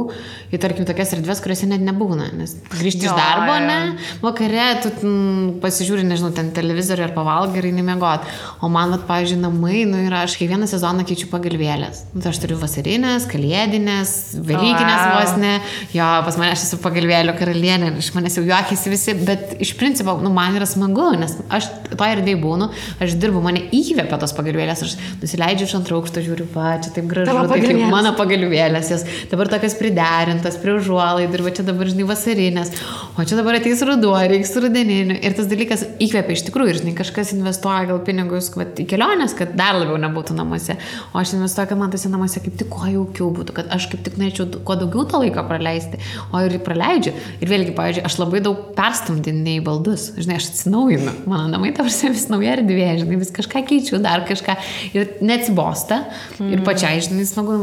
į, 0.49 0.61
tarkim, 0.63 0.89
tokias 0.89 1.13
erdvės, 1.19 1.43
kuriuose 1.45 1.69
net 1.69 1.85
nebūna. 1.85 2.31
Nes 2.39 2.57
grįžti 2.73 3.09
iš 3.09 3.17
darbo, 3.19 3.59
ne, 3.65 3.79
vakare 4.25 4.71
tu 4.85 4.93
m, 5.05 5.59
pasižiūri, 5.63 6.07
nežinau, 6.09 6.33
ten 6.37 6.49
televizorių 6.57 7.09
ar 7.11 7.15
pavalgai 7.17 7.61
ir 7.61 7.71
nemiegot. 7.77 8.25
O 8.65 8.73
man, 8.73 8.97
vat, 8.97 9.05
pavyzdžiui, 9.11 9.43
namai, 9.45 9.85
nu 9.89 10.01
ir 10.07 10.17
aš 10.23 10.39
kiekvieną 10.41 10.71
sezoną 10.71 11.05
keičiu 11.09 11.29
pagalvėlės. 11.33 12.07
Nu, 12.15 12.25
tai 12.25 12.33
aš 12.33 12.41
turiu 12.45 12.57
vasarinės, 12.63 13.29
kalėdinės, 13.29 14.17
velykinės 14.49 15.05
wow. 15.05 15.19
vos 15.19 15.37
ne. 15.43 15.58
Jo, 15.95 16.07
pas 16.27 16.39
mane 16.41 16.53
aš 16.55 16.67
esu 16.67 16.79
pagalvėlių 16.83 17.35
karalienė, 17.39 17.93
iš 18.01 18.11
manęs 18.17 18.39
jau 18.39 18.45
juokiasi 18.47 18.93
visi, 18.93 19.15
bet 19.29 19.57
iš 19.63 19.75
principo, 19.79 20.17
nu, 20.23 20.33
man 20.35 20.57
yra 20.59 20.69
smagu, 20.69 21.11
nes 21.19 21.37
aš 21.55 21.71
to 21.91 22.09
ir 22.13 22.23
dėjau 22.27 22.43
būnu, 22.43 22.71
aš 23.05 23.17
dirbu, 23.21 23.43
mane 23.45 23.65
įkvėpia 23.75 24.19
tos 24.21 24.35
pagalvėlės, 24.37 24.85
aš 24.87 24.97
nusileidžiu 25.23 25.69
iš 25.69 25.75
antro 25.79 25.99
aukšto, 26.01 26.23
žiūriu, 26.25 26.49
va, 26.55 26.77
čia 26.83 26.93
taip 26.97 27.09
gražu, 27.11 27.35
tai 27.51 27.61
kaip 27.65 27.83
mano 27.93 28.15
pagalvėlės, 28.19 28.93
jas 28.93 29.07
dabar 29.31 29.51
tokias 29.53 29.77
priderintas, 29.79 30.59
prie 30.63 30.77
užuolaidų 30.79 31.39
ir 31.39 31.45
va 31.47 31.55
čia 31.59 31.67
dabar, 31.67 31.91
žinai, 31.91 32.07
vasarinės, 32.09 32.73
o 33.17 33.27
čia 33.29 33.39
dabar 33.41 33.59
ateis 33.59 33.83
ruduo, 33.87 34.15
reiks 34.31 34.55
rudeninių. 34.59 35.19
Ir 35.25 35.37
tas 35.39 35.49
dalykas 35.51 35.85
įkvėpia 36.03 36.37
iš 36.37 36.45
tikrųjų, 36.49 36.73
ir 36.73 36.81
žinai, 36.83 36.95
kažkas 36.99 37.33
investuoja 37.37 37.89
gal 37.91 38.03
pinigus 38.07 38.51
va, 38.57 38.67
į 38.69 38.87
keliones, 38.91 39.35
kad 39.39 39.55
dar 39.59 39.79
labiau 39.79 39.99
nebūtų 40.01 40.37
namuose, 40.39 40.79
o 41.13 41.23
aš 41.23 41.35
investuoju, 41.39 41.73
kad 41.73 41.81
man 41.81 41.93
tose 41.95 42.13
namuose 42.13 42.43
kaip 42.45 42.59
tik 42.61 42.71
kuo 42.73 42.89
jaukiau 42.91 43.31
būtų, 43.35 43.57
kad 43.59 43.73
aš 43.75 43.89
kaip 43.93 44.05
tik 44.07 44.19
norėčiau 44.21 44.63
kuo 44.67 44.79
daugiau 44.79 45.07
to 45.09 45.23
laiko 45.23 45.45
praleisti, 45.49 46.01
o 46.33 46.43
ir 46.45 46.59
praleidžiu. 46.65 47.15
Ir 47.43 47.53
vėlgi, 47.53 47.75
pavyzdžiui, 47.79 48.05
aš 48.09 48.19
labai 48.21 48.43
daug 48.45 48.71
perstumdinėjau 48.79 49.65
baldus, 49.67 50.09
žinai, 50.19 50.39
aš 50.41 50.51
atsinaujinu, 50.53 51.15
mano 51.31 51.49
namai 51.55 51.73
tavsi 51.77 52.13
vis 52.15 52.29
nauja 52.33 52.57
erdvė, 52.59 52.89
žinai, 53.03 53.21
vis 53.21 53.35
kažką 53.35 53.65
keičiu, 53.69 54.01
dar 54.05 54.25
kažką 54.29 54.57
ir 54.95 55.17
neatsibosta. 55.25 56.05
Mm. 56.39 56.55
Ir 56.55 56.65
pačiai, 56.67 57.03
žinai, 57.05 57.27
smagu, 57.29 57.61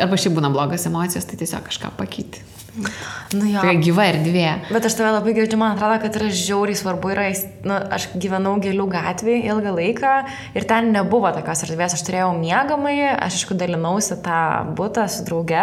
arba 0.00 0.20
šiaip 0.20 0.38
būna 0.38 0.52
blogas 0.54 0.86
emocijos, 0.90 1.28
tai 1.28 1.40
tiesiog 1.40 1.68
kažką 1.70 1.94
pakeisti. 1.98 2.42
Nu, 2.74 3.44
jo. 3.46 3.60
tai 3.62 3.76
gyva 3.78 4.08
erdvė. 4.10 4.48
Bet 4.74 4.86
aš 4.88 4.96
tave 4.98 5.12
labai 5.14 5.34
girdžiu, 5.36 5.58
man 5.60 5.76
atrodo, 5.76 6.00
kad 6.02 6.16
yra 6.18 6.30
žiauriai 6.34 6.78
svarbu. 6.78 7.12
Yra, 7.14 7.28
nu, 7.66 7.76
aš 7.94 8.08
gyvenau 8.18 8.56
gėlių 8.62 8.88
gatvėje 8.90 9.44
ilgą 9.52 9.74
laiką 9.76 10.14
ir 10.58 10.66
ten 10.70 10.90
nebuvo 10.94 11.30
tokios 11.36 11.64
erdvės. 11.68 11.94
Aš 11.94 12.02
turėjau 12.08 12.32
miegamąjį, 12.40 13.06
aš 13.14 13.38
aišku 13.38 13.56
dalinausi 13.58 14.18
tą 14.24 14.40
būtą 14.78 15.06
su 15.12 15.22
drauge 15.28 15.62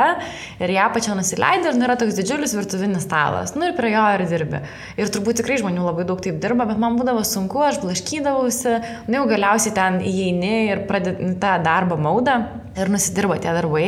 ir 0.62 0.76
ją 0.76 0.88
pačią 0.94 1.18
nusileidau 1.20 1.74
ir 1.74 1.80
nu, 1.80 1.88
yra 1.88 1.98
toks 2.00 2.16
didžiulis 2.20 2.56
virtuvinis 2.56 3.06
stalas. 3.08 3.56
Nu 3.58 3.68
ir 3.68 3.76
prie 3.78 3.92
jo 3.96 4.08
ir 4.16 4.26
dirbi. 4.30 4.64
Ir 5.02 5.12
turbūt 5.12 5.42
tikrai 5.42 5.60
žmonių 5.62 5.86
labai 5.90 6.08
daug 6.08 6.22
taip 6.24 6.40
dirba, 6.44 6.68
bet 6.70 6.80
man 6.82 7.00
būdavo 7.00 7.26
sunku, 7.28 7.64
aš 7.66 7.82
blaškydavausi, 7.84 8.78
nu 9.10 9.22
jau 9.22 9.28
galiausiai 9.32 9.76
ten 9.76 10.02
įeini 10.06 10.56
ir 10.72 10.86
pradedi 10.90 11.34
tą 11.42 11.58
darbą 11.66 12.00
maudą 12.00 12.40
ir 12.80 12.92
nusidirba 12.92 13.36
tie 13.42 13.52
darbai, 13.56 13.88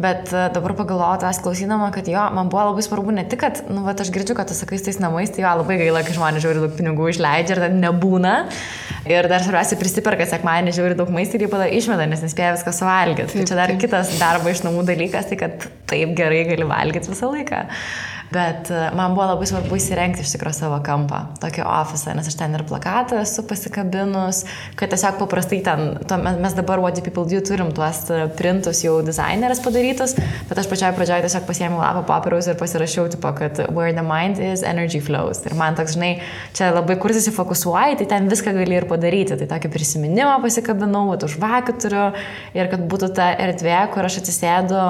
bet 0.00 0.32
e, 0.34 0.48
dabar 0.52 0.74
pagalvoju, 0.76 1.20
tas 1.22 1.40
klausydama, 1.44 1.88
kad 1.94 2.08
jo, 2.10 2.24
man 2.36 2.50
buvo 2.52 2.57
labai 2.66 2.82
svarbu 2.84 3.14
ne 3.14 3.24
tik, 3.28 3.40
kad, 3.42 3.62
nu, 3.70 3.84
va, 3.86 3.94
aš 3.94 4.10
girdžiu, 4.14 4.36
kad 4.38 4.50
tu 4.50 4.56
sakai 4.56 4.80
tais 4.82 4.98
namais, 5.02 5.30
tai 5.34 5.44
jo, 5.44 5.54
labai 5.60 5.78
gaila, 5.80 6.02
kai 6.06 6.16
žmonės 6.16 6.44
žiūri 6.44 6.64
daug 6.64 6.74
pinigų 6.78 7.10
išleidžia 7.12 7.56
ir 7.56 7.62
ten 7.66 7.78
nebūna. 7.84 8.34
Ir 9.08 9.28
dar 9.30 9.40
svarbiausia, 9.44 9.78
prisiperka 9.80 10.26
sekmanį, 10.28 10.74
žiūri 10.76 10.98
daug 10.98 11.10
maisto 11.14 11.38
ir 11.38 11.46
jį 11.46 11.50
pada 11.52 11.70
išmeta, 11.72 12.08
nes 12.10 12.24
nespėja 12.24 12.56
viską 12.58 12.74
suvalgyti. 12.76 13.38
Tai 13.38 13.46
čia 13.48 13.56
dar 13.56 13.72
kitas 13.80 14.12
darbo 14.20 14.52
iš 14.52 14.64
namų 14.66 14.84
dalykas, 14.88 15.30
tai 15.30 15.38
kad 15.40 15.68
taip 15.88 16.12
gerai 16.18 16.42
gali 16.50 16.68
valgyti 16.68 17.14
visą 17.14 17.30
laiką. 17.32 17.64
Bet 18.32 18.68
e, 18.70 18.80
man 18.96 19.14
buvo 19.16 19.24
labai 19.30 19.46
svarbu 19.48 19.78
įsirengti 19.78 20.20
iš 20.20 20.34
tikrųjų 20.34 20.56
savo 20.58 20.78
kampą, 20.84 21.22
tokį 21.40 21.62
ofisą, 21.64 22.12
nes 22.16 22.28
aš 22.28 22.36
ten 22.36 22.56
ir 22.58 22.64
plakatą 22.68 23.22
esu 23.22 23.44
pasikabinus, 23.48 24.42
kad 24.76 24.92
tiesiog 24.92 25.16
paprastai 25.22 25.62
ten, 25.64 25.94
to, 26.08 26.18
mes 26.20 26.56
dabar 26.56 26.82
What 26.82 26.98
Do 26.98 27.04
People 27.06 27.24
Do 27.28 27.40
turim 27.44 27.72
tuos 27.76 28.02
e, 28.12 28.26
printus 28.36 28.82
jau 28.84 28.98
dizainerės 29.06 29.62
padarytus, 29.64 30.12
bet 30.50 30.60
aš 30.60 30.68
pačioj 30.68 30.92
pradžioje 30.98 31.24
tiesiog 31.24 31.46
pasiėmiau 31.48 31.80
lapą 31.80 32.04
popieriaus 32.10 32.50
ir 32.50 32.58
pasirašiau, 32.60 33.08
tipo, 33.14 33.32
kad 33.38 33.62
where 33.72 33.96
the 33.96 34.04
mind 34.04 34.42
is, 34.42 34.64
energy 34.66 35.00
flows. 35.00 35.40
Ir 35.48 35.56
man 35.56 35.78
toks, 35.78 35.96
žinai, 35.96 36.18
čia 36.56 36.68
labai 36.76 36.98
kur 37.00 37.16
susifokusuoji, 37.16 38.02
tai 38.02 38.10
ten 38.12 38.28
viską 38.28 38.52
gali 38.60 38.76
ir 38.76 38.88
padaryti. 38.90 39.40
Tai 39.40 39.48
tokį 39.54 39.72
prisiminimą 39.72 40.36
pasikabinau, 40.44 41.06
už 41.16 41.38
vakar 41.40 41.80
turiu 41.80 42.04
ir 42.56 42.68
kad 42.68 42.84
būtų 42.92 43.12
ta 43.16 43.32
erdvė, 43.40 43.80
kur 43.94 44.04
aš 44.08 44.20
atsisėdu 44.22 44.84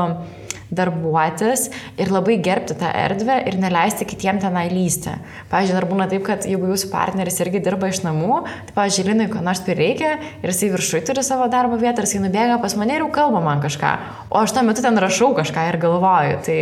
darbuotis 0.75 1.69
ir 2.01 2.13
labai 2.13 2.39
gerbti 2.45 2.77
tą 2.79 2.91
erdvę 2.93 3.39
ir 3.49 3.59
neleisti 3.61 4.07
kitiem 4.09 4.41
tenai 4.43 4.67
lysti. 4.73 5.15
Pavyzdžiui, 5.53 5.77
dar 5.77 5.87
būna 5.89 6.09
taip, 6.11 6.25
kad 6.27 6.47
jeigu 6.49 6.71
jūsų 6.73 6.91
partneris 6.93 7.41
irgi 7.43 7.63
dirba 7.65 7.91
iš 7.91 8.03
namų, 8.05 8.43
tai, 8.69 8.77
pavyzdžiui, 8.77 9.07
Linui, 9.09 9.29
ko 9.33 9.43
nors 9.45 9.63
prireikia 9.65 10.17
ir 10.43 10.53
jisai 10.53 10.71
viršui 10.75 11.03
turi 11.09 11.25
savo 11.25 11.49
darbo 11.53 11.79
vietą 11.81 12.05
jisai 12.05 12.23
nubėga 12.27 12.61
pas 12.63 12.77
mane 12.79 12.99
ir 12.99 13.07
jau 13.07 13.11
kalba 13.15 13.43
man 13.45 13.63
kažką, 13.65 13.95
o 14.29 14.43
aš 14.43 14.55
tuo 14.57 14.65
metu 14.67 14.85
ten 14.85 14.99
rašau 15.01 15.33
kažką 15.39 15.69
ir 15.73 15.81
galvoju. 15.83 16.39
Tai 16.49 16.59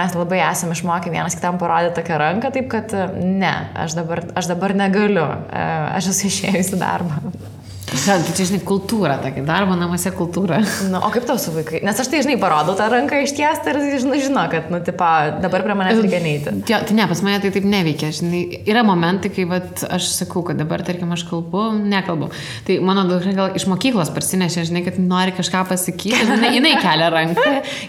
mes 0.00 0.18
labai 0.18 0.42
esame 0.48 0.76
išmokę 0.78 1.12
vienas 1.12 1.36
kitam 1.38 1.60
parodyti 1.60 1.98
tokią 2.00 2.20
ranką, 2.24 2.52
taip 2.56 2.70
kad 2.72 2.96
ne, 3.20 3.54
aš 3.84 3.98
dabar, 3.98 4.24
aš 4.36 4.50
dabar 4.54 4.76
negaliu, 4.78 5.26
e, 5.52 5.64
aš 6.00 6.14
esu 6.14 6.30
išėjusi 6.32 6.80
darbą. 6.80 7.59
Tai 7.90 8.22
čia, 8.36 8.44
žinai, 8.46 8.60
kultūra, 8.62 9.16
tokia 9.18 9.42
darbo 9.42 9.74
namuose 9.74 10.12
kultūra. 10.14 10.60
Na, 10.92 11.00
o 11.02 11.08
kaip 11.10 11.24
tau 11.26 11.34
su 11.42 11.50
vaikai? 11.50 11.80
Nes 11.82 11.98
aš 11.98 12.10
tai, 12.10 12.20
žinai, 12.22 12.36
parodau 12.38 12.76
tą 12.78 12.86
ranką 12.92 13.18
ištiestą 13.24 13.72
ir 13.72 13.98
žinai, 14.04 14.20
žino, 14.22 14.44
kad, 14.52 14.68
nu, 14.70 14.78
tipo, 14.86 15.08
dabar 15.42 15.64
prie 15.66 15.74
manęs 15.74 15.98
reikia 15.98 16.20
neiti. 16.22 16.52
Ja, 16.70 16.78
tai 16.86 16.94
ne, 16.94 17.06
pas 17.10 17.22
mane 17.26 17.40
tai 17.42 17.50
taip 17.54 17.66
neveikia. 17.66 18.12
Žinai, 18.14 18.42
yra 18.70 18.84
momentai, 18.86 19.32
kai 19.34 19.46
vat, 19.50 19.82
aš 19.98 20.06
sakau, 20.20 20.44
kad 20.46 20.60
dabar, 20.60 20.84
tarkim, 20.86 21.10
aš 21.16 21.24
kalbu, 21.28 21.64
nekalbu. 21.90 22.30
Tai 22.68 22.76
mano 22.86 23.04
dukra 23.10 23.34
gal 23.34 23.58
iš 23.58 23.66
mokyklos 23.70 24.12
parsinešė, 24.14 24.68
žinai, 24.70 24.84
kad 24.86 25.00
nori 25.02 25.34
kažką 25.34 25.64
pasakyti. 25.72 26.14
Žinai, 26.30 26.54
jinai 26.60 26.76
kelia 26.84 27.10
ranką. 27.10 27.48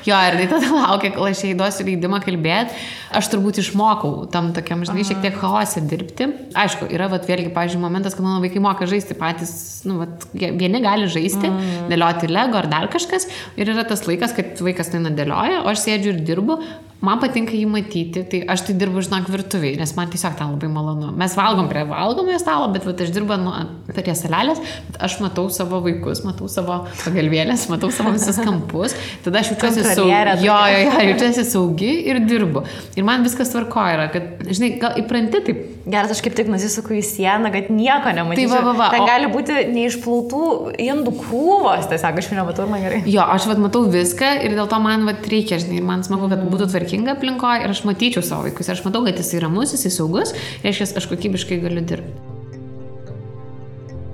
Jo, 0.09 0.17
ir 0.31 0.39
tai 0.41 0.49
tada 0.55 0.73
laukia, 0.79 1.13
kol 1.13 1.29
aš 1.29 1.45
jai 1.45 1.53
duosiu 1.61 1.85
leidimą 1.91 2.23
kalbėti. 2.25 2.81
Aš 3.11 3.27
turbūt 3.33 3.59
išmokau 3.61 4.25
tam 4.31 4.49
tokiam, 4.55 4.81
žinai, 4.87 5.05
šiek 5.05 5.21
tiek 5.21 5.37
chaose 5.37 5.83
dirbti. 5.83 6.29
Aišku, 6.57 6.87
yra, 6.95 7.09
vat, 7.11 7.27
vėlgi, 7.27 7.51
pažiūrėjau, 7.53 7.83
momentas, 7.83 8.15
kad 8.15 8.23
mano 8.23 8.39
vaikai 8.43 8.63
moka 8.63 8.87
žaisti 8.87 9.17
patys 9.19 9.51
nu, 9.91 9.99
vat, 10.01 10.27
vieni 10.33 10.81
gali 10.83 11.09
žaisti, 11.11 11.49
mm. 11.49 11.89
dėlioti 11.91 12.31
lego 12.31 12.61
ar 12.61 12.69
dar 12.71 12.87
kažkas. 12.93 13.27
Ir 13.59 13.73
yra 13.75 13.85
tas 13.87 14.05
laikas, 14.07 14.35
kad 14.37 14.55
vaikas 14.63 14.93
tai 14.93 15.03
nadėlioja, 15.03 15.65
o 15.65 15.71
aš 15.71 15.83
sėdžiu 15.85 16.15
ir 16.15 16.23
dirbu, 16.31 16.57
man 17.05 17.19
patinka 17.21 17.55
jį 17.57 17.65
matyti, 17.69 18.23
tai 18.29 18.41
aš 18.51 18.67
tai 18.67 18.75
dirbu, 18.77 19.01
žinok, 19.05 19.29
virtuviai, 19.33 19.73
nes 19.79 19.93
man 19.97 20.11
tiesiog 20.13 20.35
ten 20.37 20.51
labai 20.53 20.69
malonu. 20.71 21.09
Mes 21.17 21.33
valgom 21.37 21.69
prie 21.71 21.83
valgomojo 21.89 22.37
stalo, 22.41 22.67
bet 22.73 22.85
vat, 22.85 23.01
aš 23.01 23.13
dirbu 23.15 23.37
nu, 23.41 23.53
prie 23.89 24.15
salelės, 24.17 24.61
aš 25.01 25.17
matau 25.23 25.47
savo 25.53 25.81
vaikus, 25.85 26.21
matau 26.27 26.49
savo 26.51 26.83
pagalvėlės, 27.01 27.65
matau 27.73 27.89
savo 27.93 28.13
visus 28.13 28.37
kampus, 28.41 28.95
tada 29.25 29.41
aš 29.41 29.53
jaučiuosi 29.55 29.85
saugi. 29.87 30.45
Jo, 30.45 30.59
jo, 30.69 30.83
jo, 30.85 31.01
jaučiuosi 31.09 31.45
saugi 31.49 31.91
ir 32.11 32.21
dirbu. 32.29 32.65
Ir 32.99 33.07
man 33.07 33.25
viskas 33.25 33.49
tvarko 33.53 33.87
yra, 33.95 34.07
kad, 34.13 34.45
žinai, 34.45 34.75
gal 34.81 35.01
įpranti 35.01 35.41
taip. 35.49 35.67
Geras, 35.81 36.11
aš 36.13 36.19
kaip 36.21 36.35
tik 36.37 36.49
nusisuku 36.53 36.99
į 36.99 37.01
sieną, 37.01 37.49
kad 37.49 37.71
nieko 37.73 38.11
nematyčiau. 38.13 38.51
Tai 38.51 38.59
va, 38.59 38.61
va, 38.67 38.73
va. 38.77 38.89
Ten 38.93 39.01
o... 39.01 39.07
gali 39.09 39.29
būti 39.33 39.63
neišplautų 39.73 40.43
indų 40.77 41.15
krūvos, 41.17 41.87
tiesiog 41.89 42.21
aš 42.21 42.29
jų 42.29 42.37
nematau 42.37 42.67
man 42.69 42.83
gerai. 42.85 43.01
Jo, 43.09 43.25
aš 43.25 43.47
vat 43.49 43.61
matau 43.63 43.81
viską 43.89 44.29
ir 44.45 44.53
dėl 44.53 44.69
to 44.69 44.77
man 44.83 45.07
vat 45.09 45.25
reikia, 45.33 45.57
žinai, 45.63 45.81
man 45.85 46.05
smagu, 46.05 46.29
kad 46.29 46.45
būtų 46.45 46.69
tvarkinga 46.69 46.90
tvarkinga 46.91 47.15
aplinkoje 47.15 47.63
ir 47.63 47.71
aš 47.71 47.83
matyčiau 47.87 48.23
savo 48.23 48.43
vaikus. 48.43 48.67
Ir 48.67 48.75
aš 48.75 48.83
matau, 48.83 49.05
kad 49.05 49.17
jis 49.17 49.33
yra 49.37 49.47
ramus, 49.47 49.71
jis 49.71 49.85
yra 49.87 49.95
saugus, 49.95 50.33
reiškia, 50.63 50.97
aš 50.99 51.07
kokybiškai 51.07 51.61
galiu 51.63 51.81
dirbti. 51.81 52.11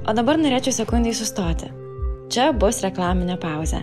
O 0.07 0.13
dabar 0.13 0.38
norėčiau 0.38 0.75
sekundai 0.75 1.13
sustoti. 1.17 1.72
Čia 2.29 2.51
bus 2.53 2.84
reklaminė 2.86 3.39
pauzė. 3.41 3.81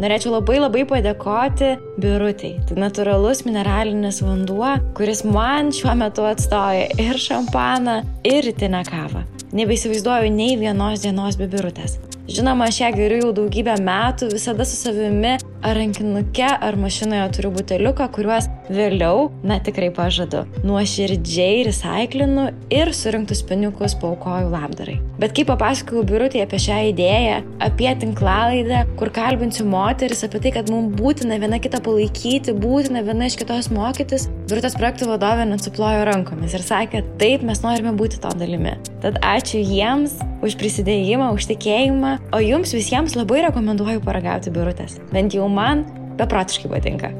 Norėčiau 0.00 0.34
labai 0.36 0.60
labai 0.60 0.84
padėkoti 0.88 1.72
birutei. 1.98 2.56
Tai 2.68 2.76
natūralus 2.84 3.42
mineralinis 3.48 4.20
vanduo, 4.22 4.76
kuris 4.96 5.24
man 5.24 5.72
šiuo 5.72 5.96
metu 5.96 6.26
atstoja 6.28 6.90
ir 7.00 7.18
šampaną, 7.18 8.02
ir 8.24 8.44
rytinę 8.46 8.84
kavą. 8.88 9.24
Nebeįsivaizduoju 9.56 10.30
nei 10.36 10.58
vienos 10.60 11.02
dienos 11.02 11.40
be 11.40 11.48
birutės. 11.48 11.96
Žinoma, 12.26 12.66
aš 12.68 12.80
ją 12.82 12.88
geriu 12.96 13.20
jau 13.20 13.32
daugybę 13.36 13.76
metų, 13.80 14.32
visada 14.32 14.64
su 14.66 14.76
savimi 14.76 15.36
ar 15.66 15.74
rankinuke, 15.80 16.46
ar 16.46 16.76
mašinoje 16.78 17.26
turiu 17.34 17.50
buteliuką, 17.56 18.06
kuriuos 18.14 18.46
vėliau, 18.72 19.30
na 19.46 19.58
tikrai 19.62 19.88
pažadu, 19.94 20.44
nuoširdžiai 20.66 21.64
recaiklinu 21.68 22.48
ir 22.72 22.92
surinktus 22.96 23.42
pinigus 23.46 23.96
paukoju 24.00 24.50
labdarai. 24.52 24.98
Bet 25.20 25.34
kaip 25.36 25.48
papasakojau 25.50 26.04
birutį 26.08 26.42
apie 26.44 26.60
šią 26.60 26.78
idėją, 26.90 27.38
apie 27.64 27.88
tinklalaidę, 28.02 28.82
kur 29.00 29.10
kalbinsiu 29.14 29.66
moteris, 29.68 30.24
apie 30.26 30.42
tai, 30.44 30.52
kad 30.58 30.70
mums 30.72 30.96
būtina 30.98 31.38
viena 31.42 31.60
kitą 31.62 31.80
palaikyti, 31.84 32.56
būtina 32.56 33.04
viena 33.06 33.30
iš 33.30 33.38
kitos 33.40 33.70
mokytis, 33.72 34.28
birutės 34.50 34.76
projektų 34.78 35.10
vadovė 35.12 35.48
net 35.48 35.64
suplojo 35.64 36.04
rankomis 36.08 36.56
ir 36.56 36.66
sakė, 36.66 37.04
taip 37.22 37.46
mes 37.46 37.62
norime 37.64 37.94
būti 37.96 38.20
to 38.22 38.32
dalimi. 38.36 38.76
Tad 39.04 39.20
ačiū 39.24 39.62
jiems 39.62 40.18
už 40.44 40.58
prisidėjimą, 40.60 41.32
už 41.36 41.48
tikėjimą, 41.54 42.16
o 42.36 42.42
jums 42.44 42.76
visiems 42.76 43.16
labai 43.18 43.46
rekomenduoju 43.48 44.04
paragauti 44.04 44.52
birutės. 44.54 45.00
Bent 45.14 45.36
jau 45.36 45.48
man 45.48 45.86
beprotiškai 46.20 46.72
patinka. 46.72 47.12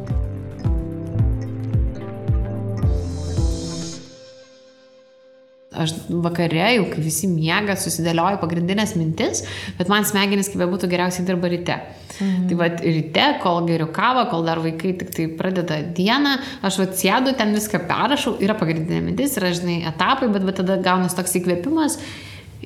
Aš 5.82 5.94
vakare, 6.08 6.64
jau 6.76 6.88
kai 6.90 7.04
visi 7.04 7.28
miega, 7.30 7.76
susidėlioju 7.78 8.40
pagrindinės 8.42 8.96
mintis, 8.98 9.44
bet 9.78 9.92
man 9.92 10.06
smegenys 10.08 10.50
kaip 10.52 10.66
būtų 10.66 10.90
geriausiai 10.92 11.26
dirba 11.28 11.50
ryte. 11.52 11.78
Mhm. 12.16 12.46
Tai 12.48 12.58
va 12.60 12.68
ryte, 12.80 13.26
kol 13.42 13.66
geriu 13.68 13.88
kavą, 13.92 14.26
kol 14.30 14.46
dar 14.46 14.60
vaikai 14.64 14.94
tik 15.00 15.10
tai 15.14 15.26
pradeda 15.38 15.82
dieną, 15.96 16.36
aš 16.64 16.80
va 16.80 16.86
sėdu, 16.92 17.34
ten 17.36 17.52
viską 17.56 17.82
perrašau, 17.88 18.38
yra 18.44 18.56
pagrindinė 18.58 19.02
mintis, 19.10 19.36
yra, 19.40 19.52
žinai, 19.56 19.82
etapai, 19.90 20.30
bet, 20.32 20.46
bet 20.48 20.62
tada 20.62 20.80
gaunas 20.82 21.16
toks 21.16 21.36
įkvėpimas. 21.40 22.00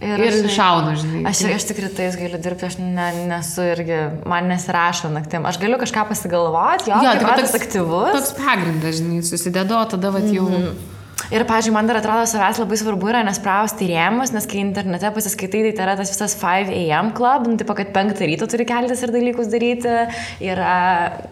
Ir, 0.00 0.21
ir 0.23 0.37
aš, 0.38 0.55
šaunu, 0.55 0.93
žinai. 0.97 1.25
Aš, 1.29 1.43
aš 1.50 1.67
tik 1.69 1.81
rytais 1.83 2.14
galiu 2.17 2.38
dirbti, 2.40 2.69
aš 2.71 2.79
ne, 2.81 3.09
nesu 3.29 3.67
irgi, 3.73 3.99
man 4.31 4.47
nesirašo 4.49 5.11
naktim. 5.12 5.45
Aš 5.50 5.59
galiu 5.61 5.76
kažką 5.83 6.07
pasigalvoti, 6.09 6.88
jo, 6.88 7.02
jo 7.05 7.17
tai 7.19 7.35
toks 7.43 7.59
aktyvus. 7.59 8.14
Toks 8.14 8.33
pagrindas, 8.38 8.97
žinai, 9.02 9.21
susidėdo, 9.26 9.83
tada 9.90 10.14
va 10.14 10.23
jau... 10.25 10.47
Mm 10.47 10.57
-hmm. 10.62 10.97
Ir, 11.29 11.45
pažiūrėjau, 11.47 11.75
man 11.77 11.89
dar 11.91 12.00
atrodo 12.00 12.25
savęs 12.29 12.59
labai 12.62 12.79
svarbu 12.81 13.11
yra 13.12 13.21
nesprausti 13.27 13.91
rėmus, 13.91 14.33
nes 14.35 14.47
kai 14.50 14.62
internete 14.62 15.11
pasiskaitai, 15.15 15.62
tai 15.77 15.85
yra 15.85 15.97
tas 15.99 16.12
visas 16.12 16.35
5 16.41 16.73
AM 16.75 17.12
club, 17.17 17.47
nu, 17.50 17.59
tipo, 17.61 17.77
kad 17.79 17.93
5 17.95 18.25
ryto 18.25 18.49
turi 18.50 18.67
keltis 18.69 19.05
ir 19.05 19.12
dalykus 19.15 19.50
daryti. 19.53 19.97
Ir 20.43 20.62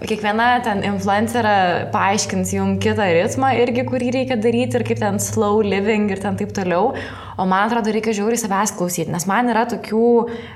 kiekviena 0.05 0.51
ten 0.67 0.85
influencerė 0.87 1.57
paaiškins 1.95 2.55
jums 2.59 2.83
kitą 2.85 3.09
ritmą 3.17 3.55
irgi, 3.63 3.87
kurį 3.89 4.13
reikia 4.21 4.39
daryti 4.39 4.79
ir 4.79 4.87
kaip 4.87 5.01
ten 5.03 5.19
slow 5.23 5.63
living 5.65 6.13
ir 6.13 6.23
ten 6.23 6.39
taip 6.39 6.55
toliau. 6.57 6.93
O 7.39 7.47
man 7.47 7.69
atrodo, 7.69 7.93
reikia 7.95 8.11
žiauriai 8.17 8.41
savęs 8.41 8.73
klausyti, 8.75 9.13
nes 9.15 9.25
man 9.31 9.47
yra 9.53 9.63
tokių 9.71 10.09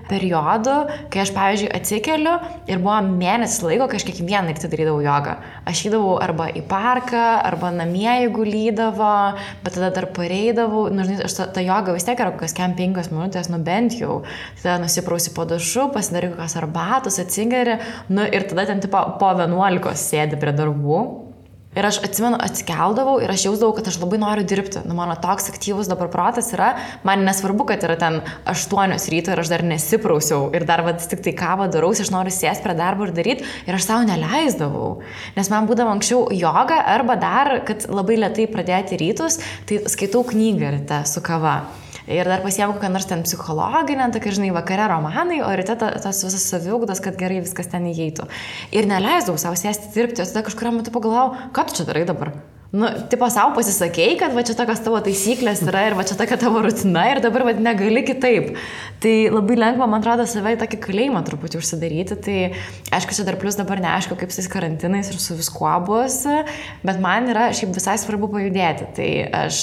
periodų, 0.08 0.74
kai 1.14 1.22
aš, 1.22 1.30
pavyzdžiui, 1.36 1.68
atsikeliu 1.78 2.32
ir 2.66 2.82
buvo 2.82 2.96
mėnesis 3.06 3.62
laiko, 3.62 3.86
kai 3.86 4.00
aš 4.00 4.06
kiekvieną 4.08 4.50
rytą 4.50 4.70
darydavau 4.72 5.04
jogą. 5.04 5.36
Aš 5.70 5.84
įdavau 5.86 6.16
arba 6.24 6.48
į 6.50 6.64
parką, 6.66 7.22
arba 7.46 7.70
namie, 7.76 8.08
jeigu 8.24 8.46
lydavo, 8.48 9.14
bet 9.62 9.78
tada 9.78 9.92
dar 9.94 10.10
pareidavau, 10.16 10.88
nu, 10.90 11.06
žinai, 11.06 11.22
aš 11.28 11.38
ta, 11.38 11.48
ta 11.54 11.62
joga 11.62 11.94
vis 11.94 12.08
tiek 12.08 12.18
yra 12.18 12.34
kokias 12.34 12.58
kem 12.58 12.74
penkios 12.78 13.12
minutės, 13.14 13.52
nu 13.52 13.62
bent 13.62 13.94
jau. 14.02 14.24
Tada 14.58 14.80
nusiprausi 14.82 15.36
po 15.36 15.46
dušu, 15.46 15.86
pasidarai 15.94 16.34
kokios 16.34 16.58
arbatos, 16.58 17.22
atsigeri, 17.22 17.78
nu 18.10 18.26
ir 18.26 18.50
tada 18.50 18.66
ten 18.72 18.82
tipo 18.82 19.06
po 19.22 19.36
11 19.38 19.94
sėdi 20.02 20.42
prie 20.42 20.56
darbų 20.58 21.02
Ir 21.72 21.86
aš 21.88 22.02
atsimenu, 22.04 22.36
atsikeldavau 22.36 23.14
ir 23.24 23.30
aš 23.32 23.46
jausdavau, 23.46 23.72
kad 23.78 23.86
aš 23.88 23.96
labai 24.02 24.18
noriu 24.20 24.44
dirbti. 24.44 24.82
Nu, 24.84 24.92
mano 24.98 25.14
toks 25.16 25.46
aktyvus 25.48 25.88
dabar 25.88 26.10
protas 26.12 26.50
yra, 26.52 26.74
man 27.00 27.24
nesvarbu, 27.24 27.64
kad 27.70 27.86
yra 27.86 27.96
ten 27.96 28.18
8 28.52 28.92
ryto 29.14 29.32
ir 29.32 29.40
aš 29.40 29.48
dar 29.54 29.64
nesiprausiau 29.64 30.50
ir 30.52 30.66
dar 30.68 30.84
vad 30.84 31.00
tik 31.00 31.22
tai 31.24 31.32
kavą 31.38 31.70
darausi, 31.72 32.04
aš 32.04 32.12
noriu 32.12 32.34
sėsti 32.34 32.66
prie 32.66 32.76
darbo 32.76 33.08
ir 33.08 33.14
daryti 33.16 33.48
ir 33.64 33.78
aš 33.78 33.86
savo 33.88 34.04
neleisdavau. 34.04 34.90
Nes 35.38 35.48
man 35.48 35.70
būdavo 35.70 35.94
anksčiau 35.96 36.26
joga 36.36 36.82
arba 36.92 37.16
dar, 37.16 37.54
kad 37.64 37.88
labai 37.88 38.20
lietai 38.20 38.50
pradėti 38.52 39.00
rytus, 39.00 39.40
tai 39.64 39.80
skaitau 39.88 40.26
knygą 40.28 40.74
ryte 40.76 41.00
su 41.08 41.24
kava. 41.24 41.62
Ir 42.12 42.28
dar 42.28 42.42
pasiemu 42.44 42.76
kokią 42.76 42.90
nors 42.92 43.06
ten 43.08 43.22
psichologinę, 43.24 44.10
tokia, 44.12 44.34
žinai, 44.36 44.50
vakare 44.52 44.88
romanai, 44.92 45.40
o 45.42 45.50
ryte 45.56 45.76
tas 45.80 46.24
visas 46.24 46.44
saviugdas, 46.52 47.00
kad 47.04 47.16
gerai 47.20 47.40
viskas 47.40 47.72
ten 47.72 47.88
įeitų. 47.88 48.28
Ir 48.76 48.88
neleisdavau 48.90 49.40
savo 49.40 49.56
sėsti 49.56 49.94
dirbti, 49.96 50.20
o 50.20 50.28
tada 50.28 50.44
kažkurio 50.44 50.76
metu 50.76 50.92
pagalvojau, 50.92 51.52
ką 51.56 51.68
tu 51.68 51.80
čia 51.80 51.88
darai 51.88 52.04
dabar? 52.08 52.34
Nu, 52.72 52.88
tipo 53.12 53.28
savo 53.28 53.52
pasisakėjai, 53.58 54.16
kad 54.22 54.32
va 54.32 54.42
čia 54.48 54.54
tokios 54.56 54.80
tavo 54.80 54.96
taisyklės 55.04 55.60
yra 55.66 55.84
ir 55.90 55.96
va 55.98 56.06
čia 56.08 56.16
tokia 56.16 56.38
tavo 56.40 56.62
rutina 56.64 57.04
ir 57.10 57.20
dabar 57.20 57.44
va 57.44 57.52
negali 57.52 58.00
kitaip. 58.08 58.54
Tai 59.02 59.12
labai 59.34 59.58
lengva, 59.58 59.88
man 59.90 60.00
atrodo, 60.00 60.24
save 60.30 60.54
į 60.54 60.60
tokį 60.62 60.78
kalėjimą 60.80 61.20
truputį 61.26 61.58
užsidaryti. 61.60 62.16
Tai 62.24 62.36
aišku, 62.96 63.16
čia 63.18 63.26
dar 63.28 63.36
plus 63.40 63.58
dabar 63.58 63.82
neaišku, 63.82 64.16
kaip 64.16 64.32
su 64.32 64.44
karantinais 64.48 65.10
ir 65.12 65.18
su 65.20 65.36
viskuo 65.36 65.72
bus, 65.84 66.22
bet 66.86 67.02
man 67.02 67.28
yra 67.28 67.50
šiaip 67.52 67.74
visai 67.76 67.98
svarbu 68.00 68.30
pajudėti. 68.32 68.88
Tai 68.96 69.10
aš 69.42 69.60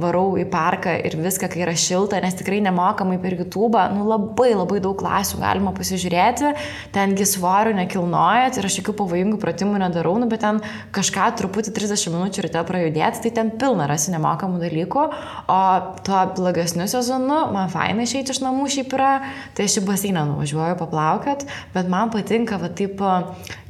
varau 0.00 0.38
į 0.40 0.46
parką 0.52 0.94
ir 1.04 1.18
viską, 1.20 1.50
kai 1.52 1.66
yra 1.66 1.76
šilta, 1.76 2.22
nes 2.24 2.38
tikrai 2.38 2.62
nemokamai 2.64 3.18
per 3.20 3.36
YouTube, 3.36 3.82
nu 3.92 4.06
labai 4.08 4.54
labai 4.54 4.80
daug 4.80 4.96
klasių 5.02 5.42
galima 5.42 5.74
pasižiūrėti, 5.76 6.54
tengi 6.96 7.28
svorių 7.28 7.76
nekilnojat 7.82 8.56
ir 8.56 8.70
aš 8.70 8.80
jokių 8.80 8.96
pavojingų 9.02 9.42
pratimų 9.42 9.84
nedarau, 9.84 10.16
nu, 10.22 10.30
bet 10.30 10.46
ten 10.46 10.62
kažką 10.94 11.32
truputį 11.42 11.74
30 11.76 12.14
minučių 12.14 12.21
minučių 12.22 12.46
ryte 12.46 12.62
prajudėti, 12.68 13.22
tai 13.26 13.32
ten 13.34 13.50
pilna 13.58 13.88
rasi 13.90 14.14
nemokamų 14.14 14.62
dalykų, 14.62 15.04
o 15.50 15.60
tuo 16.06 16.22
blogesniu 16.38 16.86
sezonu 16.90 17.42
man 17.54 17.70
fainai 17.72 18.06
išeiti 18.06 18.34
iš 18.34 18.42
namų 18.44 18.70
šiaip 18.72 18.96
yra, 18.96 19.12
tai 19.56 19.66
aš 19.68 19.80
į 19.82 19.84
baseiną 19.90 20.24
nuvažiuoju 20.30 20.78
paplaukiat, 20.80 21.44
bet 21.74 21.90
man 21.92 22.14
patinka, 22.14 22.60
va 22.62 22.70
taip, 22.70 23.02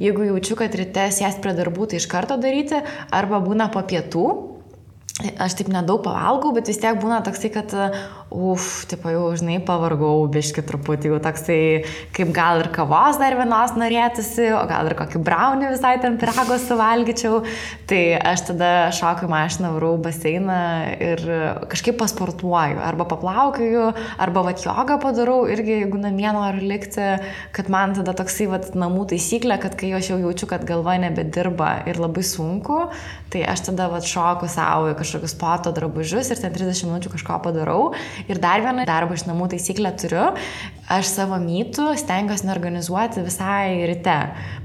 jeigu 0.03 0.29
jaučiu, 0.29 0.57
kad 0.59 0.77
ryte 0.77 1.09
sės 1.11 1.41
prie 1.41 1.55
darbų, 1.57 1.89
tai 1.89 2.01
iš 2.01 2.09
karto 2.11 2.37
daryti, 2.37 2.83
arba 3.11 3.41
būna 3.43 3.71
po 3.73 3.81
pietų, 3.89 4.27
aš 5.41 5.57
taip 5.59 5.69
nedaug 5.69 6.01
pavalgau, 6.05 6.53
bet 6.55 6.69
vis 6.71 6.79
tiek 6.81 6.97
būna 7.01 7.21
toksai, 7.25 7.51
kad 7.53 7.73
uf, 8.33 8.85
tipo 8.89 9.11
jau, 9.13 9.27
žinai, 9.37 9.59
pavargau 9.63 10.25
biški 10.31 10.63
truputį, 10.65 11.11
jau 11.11 11.19
toksai, 11.23 11.59
kaip 12.15 12.31
gal 12.33 12.63
ir 12.63 12.69
kavos 12.73 13.19
dar 13.21 13.35
vienos 13.37 13.75
norėtųsi, 13.77 14.47
o 14.57 14.63
gal 14.69 14.89
ir 14.89 14.95
kokį 14.97 15.21
braunį 15.23 15.69
visai 15.75 15.93
ten 16.01 16.17
pirago 16.21 16.57
suvalgyčiau. 16.61 17.43
Tai 17.89 18.01
aš 18.33 18.45
tada 18.49 18.71
šokiu 18.95 19.29
mašiną, 19.31 19.73
varau 19.77 19.93
baseiną 20.01 20.59
ir 20.97 21.23
kažkaip 21.71 21.99
pasportuoju, 22.01 22.81
arba 22.83 23.07
paplaukioju, 23.11 23.87
arba 24.25 24.45
vat 24.49 24.65
jogą 24.65 24.97
padarau, 25.03 25.43
irgi 25.53 25.79
jeigu 25.83 26.01
namie 26.01 26.29
noriu 26.33 26.65
likti, 26.73 27.09
kad 27.53 27.69
man 27.73 27.93
tada 27.97 28.15
toksai 28.17 28.49
vat 28.51 28.71
namų 28.77 29.07
taisyklė, 29.13 29.59
kad 29.61 29.77
kai 29.79 29.93
aš 29.97 30.13
jau 30.13 30.19
jaučiu, 30.23 30.49
kad 30.49 30.65
galva 30.67 30.97
nebedirba 31.01 31.75
ir 31.89 32.01
labai 32.01 32.25
sunku, 32.25 32.87
tai 33.33 33.45
aš 33.49 33.67
tada 33.69 33.89
vat 33.93 34.05
šoku 34.07 34.49
savo 34.51 34.91
į 34.91 34.97
kažkokius 34.99 35.37
poto 35.39 35.73
drabužius 35.75 36.33
ir 36.33 36.41
ten 36.41 36.53
30 36.53 36.89
minučių 36.89 37.13
kažko 37.15 37.39
padarau 37.45 37.93
Ir 38.31 38.39
dar 38.43 38.63
vieną 38.63 38.85
darbo 38.87 39.17
iš 39.17 39.25
namų 39.27 39.49
taisyklę 39.51 39.91
turiu. 39.99 40.29
Aš 40.93 41.07
savo 41.09 41.37
mytų 41.41 41.93
stengiuosi 41.97 42.45
neorganizuoti 42.45 43.23
visai 43.25 43.85
ryte. 43.89 44.13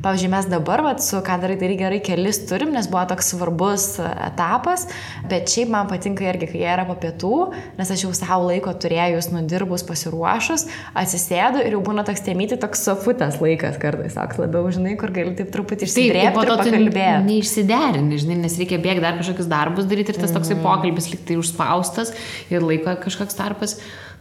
Pavyzdžiui, 0.04 0.28
mes 0.34 0.48
dabar, 0.50 0.82
vat, 0.84 1.00
su 1.00 1.20
ką 1.24 1.38
darai, 1.40 1.54
darai 1.56 1.76
gerai, 1.78 2.00
kelis 2.04 2.42
turim, 2.50 2.74
nes 2.74 2.88
buvo 2.90 3.04
toks 3.08 3.30
svarbus 3.32 3.86
etapas, 4.02 4.84
bet 5.30 5.48
šiaip 5.48 5.70
man 5.72 5.88
patinka 5.88 6.26
irgi, 6.26 6.50
kai 6.50 6.60
jie 6.60 6.66
yra 6.74 6.84
po 6.88 6.98
pietų, 7.00 7.30
nes 7.78 7.92
aš 7.94 8.04
jau 8.04 8.10
savo 8.16 8.50
laiko 8.50 8.74
turėjus, 8.82 9.30
nudirbus, 9.32 9.86
pasiruošus, 9.88 10.66
atsisėdu 10.98 11.62
ir 11.64 11.78
jau 11.78 11.84
būna 11.86 12.04
toks 12.08 12.26
temyti, 12.26 12.58
toks 12.60 12.84
sofutės 12.90 13.38
laikas 13.40 13.78
kartais, 13.80 14.18
toks 14.18 14.42
labiau, 14.42 14.68
žinai, 14.74 14.98
kur 15.00 15.14
gali 15.14 15.32
taip 15.38 15.54
truputį 15.54 15.88
išsidrėpti 15.88 16.44
ir 16.44 16.52
pakalbėti. 16.52 17.06
Neišsiderini, 17.30 18.20
žinai, 18.20 18.36
nes 18.42 18.58
reikia 18.60 18.82
bėgti 18.84 19.06
dar 19.06 19.16
kažkokius 19.22 19.48
darbus 19.48 19.88
daryti 19.88 20.12
ir 20.12 20.20
tas 20.20 20.36
toksai 20.36 20.58
mm. 20.58 20.66
pokalbis 20.66 21.08
liktai 21.14 21.40
užspaustas 21.40 22.12
ir 22.52 22.68
laiko 22.68 22.98
kažkoks 23.06 23.38
tarpas. 23.38 23.78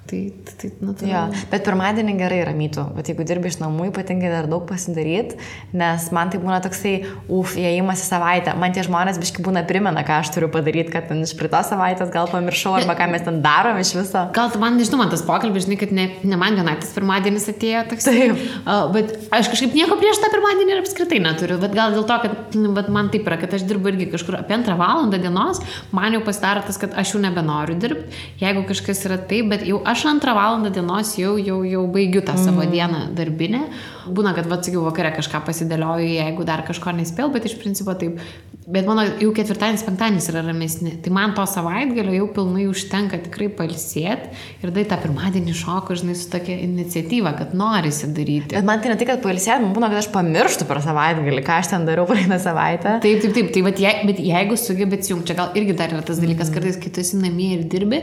Tai, 0.07 0.33
tai, 0.61 0.71
nu, 0.79 0.93
tai... 0.95 1.09
Jo, 1.09 1.21
bet 1.51 1.65
pirmadienį 1.67 2.13
gerai 2.15 2.37
yra 2.39 2.53
mytų, 2.55 2.85
bet 2.95 3.09
jeigu 3.11 3.25
dirbi 3.27 3.49
iš 3.51 3.57
namų, 3.59 3.89
ypatingai 3.89 4.29
dar 4.31 4.45
daug 4.47 4.63
pasidaryti, 4.69 5.35
nes 5.75 6.05
man 6.15 6.29
tai 6.31 6.39
būna 6.39 6.61
toksai, 6.63 6.93
uf, 7.27 7.57
įėjimas 7.59 8.05
į 8.05 8.07
savaitę. 8.07 8.53
Man 8.55 8.71
tie 8.75 8.85
žmonės 8.87 9.19
biški 9.19 9.43
būna 9.43 9.65
primena, 9.67 10.05
ką 10.07 10.21
aš 10.21 10.31
turiu 10.31 10.47
padaryti, 10.53 10.93
kad 10.93 11.09
ten 11.09 11.25
iš 11.25 11.33
pritos 11.35 11.67
savaitės 11.73 12.13
gal 12.13 12.29
pamiršau, 12.31 12.77
arba 12.79 12.95
ką 12.95 13.09
mes 13.11 13.25
ten 13.25 13.41
darom 13.43 13.81
iš 13.81 13.91
viso. 13.97 14.21
Gal 14.37 14.55
man, 14.61 14.77
nežinau, 14.79 15.01
man 15.01 15.11
tas 15.11 15.25
pokalbis, 15.27 15.65
žinai, 15.67 15.79
kad 15.81 15.91
ne, 15.91 16.07
ne 16.23 16.39
man 16.39 16.55
vienai 16.55 16.77
tas 16.79 16.95
pirmadienis 16.95 17.49
atėjo 17.51 17.83
toks. 17.91 18.07
Taip. 18.07 18.39
Uh, 18.63 18.87
bet 18.95 19.11
aš 19.35 19.51
kažkaip 19.51 19.75
nieko 19.75 19.99
prieš 19.99 20.21
tą 20.23 20.31
pirmadienį 20.31 20.75
ir 20.77 20.81
apskritai 20.85 21.19
neturiu, 21.25 21.59
bet 21.59 21.75
gal 21.75 21.97
dėl 21.97 22.07
to, 22.07 22.19
kad 22.23 22.55
nu, 22.55 22.71
man 22.95 23.11
taip 23.11 23.27
yra, 23.27 23.41
kad 23.43 23.59
aš 23.59 23.67
dirbu 23.67 23.91
irgi 23.91 24.07
kažkur 24.15 24.39
apie 24.39 24.55
antrą 24.55 24.77
valandą 24.79 25.19
dienos, 25.19 25.59
man 25.91 26.15
jau 26.15 26.23
pasidaro 26.23 26.63
tas, 26.63 26.79
kad 26.79 26.95
aš 26.95 27.15
jau 27.15 27.23
nebenoriu 27.23 27.75
dirbti, 27.81 28.23
jeigu 28.39 28.63
kažkas 28.71 29.03
yra 29.09 29.19
taip, 29.19 29.51
bet 29.51 29.67
jau 29.67 29.81
aš 29.83 29.96
aš 29.97 30.05
antrą 30.11 30.35
valandą 30.37 30.69
dienos 30.69 31.15
jau, 31.17 31.35
jau, 31.41 31.61
jau 31.65 31.83
baigiu 31.89 32.21
tą 32.21 32.37
savo 32.37 32.61
mm. 32.61 32.73
dieną 32.73 32.99
darbinę. 33.17 33.63
Būna, 34.07 34.35
kad, 34.37 34.45
va, 34.49 34.59
sakiau, 34.61 34.83
vakare 34.85 35.09
kažką 35.15 35.41
pasidėlioju, 35.47 36.11
jeigu 36.19 36.45
dar 36.47 36.61
kažko 36.67 36.93
nespėjau, 36.99 37.31
bet 37.33 37.47
iš 37.49 37.57
principo 37.57 37.95
taip 37.97 38.21
Bet 38.67 38.83
mano 38.83 39.05
jau 39.15 39.29
ketvirtadienis, 39.31 39.85
penktadienis 39.87 40.25
yra 40.27 40.41
ramesni. 40.43 40.97
Tai 40.99 41.11
man 41.15 41.31
to 41.37 41.43
savaitgalio 41.47 42.11
jau 42.17 42.25
pilnai 42.35 42.65
užtenka 42.67 43.15
tikrai 43.23 43.45
palsėti 43.55 44.27
ir 44.59 44.73
tai 44.75 44.81
tą 44.89 44.97
pirmadienį 45.05 45.53
šoku, 45.55 45.95
žinai, 45.95 46.15
su 46.19 46.25
tokia 46.33 46.57
iniciatyva, 46.65 47.31
kad 47.37 47.53
norisi 47.55 48.09
daryti. 48.11 48.57
Bet 48.57 48.67
man 48.67 48.83
tai 48.83 48.91
ne 48.91 48.97
tik, 48.99 49.07
kad 49.07 49.21
palsėti, 49.23 49.63
man 49.63 49.71
būna, 49.71 49.87
kad 49.93 50.01
aš 50.01 50.09
pamirštu 50.11 50.67
per 50.67 50.81
savaitgalį, 50.83 51.43
ką 51.47 51.61
aš 51.61 51.69
ten 51.71 51.85
dariau 51.87 52.03
praeitą 52.09 52.41
savaitę. 52.43 52.97
Taip, 53.05 53.21
taip, 53.23 53.37
taip. 53.37 53.53
Tai, 53.55 53.61
bet, 53.69 53.79
je, 53.85 53.93
bet 54.09 54.19
jeigu 54.25 54.59
sugebėt 54.59 55.07
jungti, 55.13 55.29
čia 55.31 55.39
gal 55.39 55.55
irgi 55.55 55.77
dar 55.79 55.95
yra 55.95 56.03
tas 56.11 56.19
dalykas, 56.19 56.51
mm. 56.51 56.59
kartais, 56.59 56.81
kai 56.83 56.91
tu 56.91 57.05
esi 57.05 57.21
namie 57.23 57.53
ir 57.55 57.63
dirbi 57.71 58.01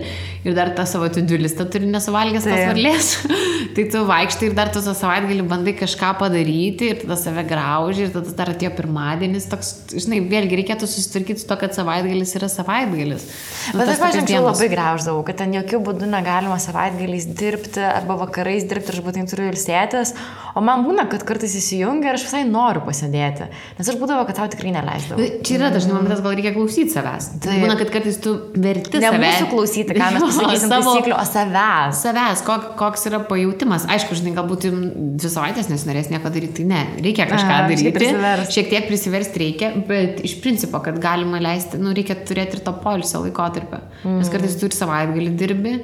ir 0.49 0.57
dar 0.57 0.73
tą 0.73 0.89
savo 0.89 1.13
tudulistą 1.13 1.69
turi 1.69 1.93
nesuvalgęs 1.93 2.49
tos 2.49 2.65
varlės, 2.71 3.13
tai 3.77 3.87
tu 3.93 4.07
vaikštai 4.09 4.49
ir 4.49 4.57
dar 4.57 4.73
tu 4.73 4.81
tą 4.81 4.97
savaitgalį 4.97 5.45
bandai 5.53 5.77
kažką 5.77 6.17
padaryti 6.25 6.95
ir 6.95 7.05
tada 7.05 7.21
save 7.21 7.45
grauži 7.53 8.09
ir 8.09 8.17
tada 8.17 8.33
dar 8.41 8.57
atėjo 8.57 8.73
pirmadienis, 8.81 9.53
toks, 9.53 9.77
žinai, 9.93 10.25
vėlgi 10.33 10.54
vėlgi 10.55 10.63
reikėtų 10.63 10.89
susitvarkyti 10.89 11.43
su 11.43 11.49
to, 11.49 11.57
kad 11.59 11.75
savaitgalis 11.75 12.35
yra 12.39 12.49
savaitgalis. 12.49 13.27
Nu, 13.75 13.81
Bet 13.81 13.95
aš, 13.95 14.01
pažiūrėjau, 14.03 14.45
labai 14.47 14.69
grauždavau, 14.73 15.25
kad 15.27 15.39
ten 15.41 15.55
jokių 15.57 15.81
būdų 15.85 16.09
negalima 16.11 16.59
savaitgaliais 16.63 17.27
dirbti 17.27 17.83
arba 17.83 18.17
vakarais 18.21 18.67
dirbti, 18.69 18.95
aš 18.95 19.03
būtent 19.05 19.33
turiu 19.33 19.51
ilsėtis. 19.51 20.15
O 20.55 20.63
man 20.63 20.85
būna, 20.87 21.09
kad 21.11 21.25
kartais 21.27 21.57
įsijungia 21.59 22.13
ir 22.13 22.19
aš 22.19 22.29
visai 22.29 22.45
noriu 22.47 22.85
pasėdėti. 22.87 23.49
Nes 23.79 23.89
aš 23.91 23.97
būdavo, 23.99 24.23
kad 24.29 24.39
tau 24.39 24.47
tikrai 24.53 24.71
neleisdavau. 24.77 25.27
Čia 25.43 25.57
yra 25.59 25.71
dažnai 25.75 25.97
momentas, 25.97 26.23
gal 26.23 26.37
reikia 26.39 26.53
klausyti 26.55 26.95
savęs. 26.95 27.31
Tai 27.43 27.57
būna, 27.59 27.75
kad 27.81 27.91
kartais 27.97 28.21
tu 28.23 28.37
verti. 28.55 29.01
Ne 29.03 29.11
mūsų 29.19 29.49
klausyti, 29.51 29.97
ką 29.99 30.13
mes 30.15 30.23
pasakysim 30.29 30.71
savo 30.71 30.93
taisyklių, 30.93 31.17
o 31.19 31.25
savęs. 31.27 32.05
Savęs, 32.05 32.45
kok, 32.47 32.69
koks 32.79 33.09
yra 33.11 33.19
pajūtimas. 33.27 33.89
Aišku, 33.97 34.15
žinai, 34.21 34.37
galbūt 34.39 34.69
dvi 34.71 35.33
savaitės 35.33 35.73
nesinorės 35.73 36.13
nieko 36.15 36.31
daryti, 36.31 36.61
tai 36.61 36.69
ne, 36.71 36.85
reikia 37.03 37.27
kažką 37.33 37.57
A, 37.57 37.67
daryti. 37.73 38.55
Šiek 38.55 38.71
tiek 38.71 38.87
prisiversti 38.87 39.43
reikia, 39.43 39.73
bet 39.91 40.23
iš 40.23 40.39
principo, 40.45 40.81
kad 40.85 41.01
galima 41.03 41.41
leisti, 41.43 41.81
nu, 41.81 41.95
reikia 41.97 42.19
turėti 42.29 42.59
ir 42.59 42.65
to 42.67 42.75
polisio 42.85 43.25
laikotarpio. 43.25 43.81
Mm. 44.05 44.19
Nes 44.21 44.33
kartais 44.33 44.59
turi 44.61 44.77
savaitgalį 44.77 45.37
dirbi. 45.41 45.79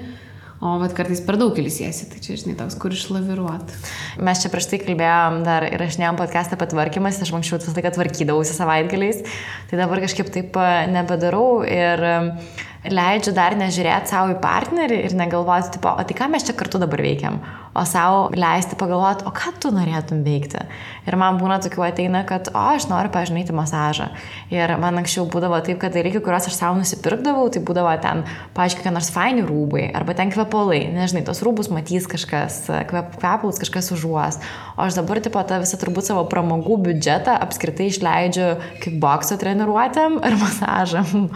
O 0.61 0.75
bet 0.77 0.93
kartais 0.93 1.23
per 1.25 1.39
daug 1.41 1.57
ilsiesi, 1.57 2.05
tai 2.11 2.19
čia, 2.21 2.35
žinai, 2.37 2.53
toks, 2.59 2.75
kur 2.77 2.93
išlaviruot. 2.93 3.71
Mes 4.21 4.43
čia 4.43 4.51
prieš 4.53 4.67
tai 4.69 4.81
kalbėjom 4.83 5.39
dar 5.47 5.65
ir 5.65 5.81
aš 5.81 5.97
neam 5.97 6.19
podcastą 6.21 6.59
apie 6.59 6.67
tvarkymas, 6.75 7.23
aš 7.25 7.33
anksčiau 7.33 7.57
visą 7.63 7.73
laiką 7.79 7.95
tvarkydavausi 7.95 8.59
savaitgaliais, 8.59 9.23
tai 9.71 9.81
dabar 9.81 10.03
kažkaip 10.05 10.29
taip 10.35 10.61
nebedarau 10.93 11.63
ir 11.65 12.05
leidžiu 12.89 13.35
dar 13.37 13.57
nežiūrėti 13.59 14.09
savo 14.09 14.33
į 14.33 14.39
partnerį 14.41 15.01
ir 15.05 15.17
negalvoti, 15.19 15.75
tipo, 15.77 15.93
o 15.93 16.05
tai 16.07 16.17
ką 16.17 16.31
mes 16.33 16.47
čia 16.47 16.55
kartu 16.57 16.81
dabar 16.81 17.03
veikiam, 17.05 17.37
o 17.77 17.83
savo 17.87 18.23
leisti 18.33 18.79
pagalvoti, 18.81 19.27
o 19.29 19.33
ką 19.37 19.53
tu 19.61 19.73
norėtum 19.75 20.23
veikti. 20.25 20.63
Ir 21.05 21.17
man 21.21 21.37
būna 21.41 21.61
tokių 21.63 21.85
ateina, 21.91 22.23
kad, 22.29 22.49
o 22.55 22.63
aš 22.73 22.89
noriu 22.91 23.13
pažinyti 23.13 23.55
masažą. 23.57 24.09
Ir 24.55 24.73
man 24.81 25.03
anksčiau 25.03 25.27
būdavo 25.31 25.61
taip, 25.67 25.81
kad 25.83 25.95
dalykai, 25.95 26.23
kuriuos 26.25 26.49
aš 26.49 26.57
savo 26.57 26.81
nusipirkdavau, 26.81 27.51
tai 27.53 27.63
būdavo 27.67 27.93
ten, 28.03 28.25
paaiškiai, 28.57 28.83
kokie 28.83 28.95
nors 28.97 29.13
faini 29.13 29.45
rūbai, 29.45 29.91
arba 30.01 30.17
ten 30.17 30.33
kvepalai, 30.33 30.87
nežinai, 30.97 31.25
tos 31.29 31.45
rūbus 31.45 31.69
matys 31.75 32.09
kažkas, 32.11 32.63
kvep, 32.89 33.17
kvepalus 33.21 33.61
kažkas 33.61 33.93
užuos. 33.97 34.41
O 34.81 34.85
aš 34.89 34.97
dabar, 34.97 35.19
tipo, 35.21 35.41
tą 35.45 35.59
visą 35.61 35.77
turbūt 35.77 36.07
savo 36.09 36.23
pramogų 36.31 36.79
biudžetą 36.87 37.35
apskritai 37.45 37.91
išleidžiu 37.91 38.47
kickbokso 38.81 39.37
treniruotėm 39.37 40.17
ar 40.25 40.37
masažam. 40.41 41.27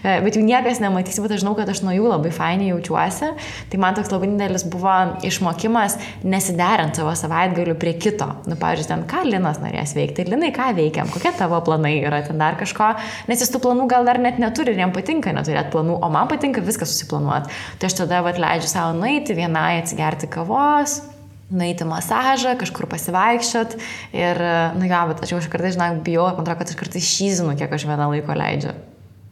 Bet 0.00 0.38
jų 0.38 0.44
niekas 0.46 0.80
nematys 0.80 1.20
bet 1.20 1.34
aš 1.36 1.42
žinau, 1.42 1.52
kad 1.58 1.68
aš 1.68 1.82
nuo 1.84 1.92
jų 1.92 2.08
labai 2.08 2.32
fainiai 2.32 2.70
jaučiuosi. 2.70 3.28
Tai 3.68 3.82
man 3.82 3.98
toks 3.98 4.08
labai 4.08 4.30
didelis 4.32 4.64
buvo 4.72 4.94
išmokimas 5.28 5.98
nesiderinti 6.24 7.02
savo 7.02 7.12
savaitgalių 7.20 7.76
prie 7.76 7.92
kito. 8.00 8.30
Nu, 8.48 8.56
pavyzdžiui, 8.56 8.88
ten 8.94 9.04
ką 9.10 9.26
Linas 9.28 9.60
norės 9.60 9.92
veikti, 9.98 10.24
Linai 10.32 10.54
ką 10.56 10.72
veikiam, 10.80 11.12
kokie 11.12 11.34
tavo 11.36 11.60
planai 11.66 11.98
yra 12.00 12.22
ten 12.24 12.40
dar 12.40 12.56
kažko, 12.56 12.94
nes 13.28 13.44
jis 13.44 13.52
tų 13.52 13.60
planų 13.68 13.88
gal 13.92 14.08
dar 14.08 14.16
net 14.22 14.40
neturi 14.40 14.72
ir 14.72 14.80
jam 14.80 14.96
patinka 14.96 15.36
neturėti 15.36 15.76
planų, 15.76 16.00
o 16.00 16.12
man 16.16 16.32
patinka 16.32 16.64
viską 16.64 16.88
susiplanuoti. 16.88 17.52
Tai 17.76 17.92
aš 17.92 18.00
tada 18.00 18.24
vat, 18.24 18.40
leidžiu 18.40 18.72
savo 18.72 18.96
nueiti 18.96 19.36
vienai 19.36 19.74
atsigerti 19.82 20.32
kavos, 20.32 21.02
nueiti 21.54 21.86
masažą, 21.88 22.56
kažkur 22.60 22.88
pasivaikščiot 22.90 23.78
ir, 24.16 24.42
nu 24.78 24.90
jo, 24.90 25.04
bet 25.12 25.22
aš 25.24 25.36
jau 25.36 25.44
kartais, 25.52 25.78
žinok, 25.78 26.02
bijau, 26.06 26.26
man 26.32 26.42
atrodo, 26.42 26.58
kad 26.62 26.74
aš 26.74 26.80
kartais 26.80 27.14
šyzinu, 27.14 27.54
kiek 27.58 27.72
aš 27.78 27.86
vieną 27.90 28.10
laiko 28.12 28.36
leidžiu. 28.38 28.74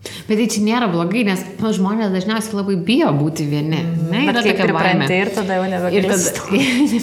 Bet 0.03 0.39
tai 0.39 0.47
čia 0.51 0.63
nėra 0.67 0.89
blogai, 0.91 1.23
nes 1.27 1.43
nu, 1.61 1.71
žmonės 1.75 2.11
dažniausiai 2.11 2.57
labai 2.59 2.75
bijo 2.83 3.11
būti 3.15 3.47
vieni. 3.47 3.83
Mm, 3.85 4.09
ne, 4.11 4.23
yra 4.33 4.43
tokia 4.43 4.67
pripranti 4.67 5.19
ir 5.19 5.31
tada 5.35 5.59
jau 5.61 5.67
nebegali. 5.71 6.63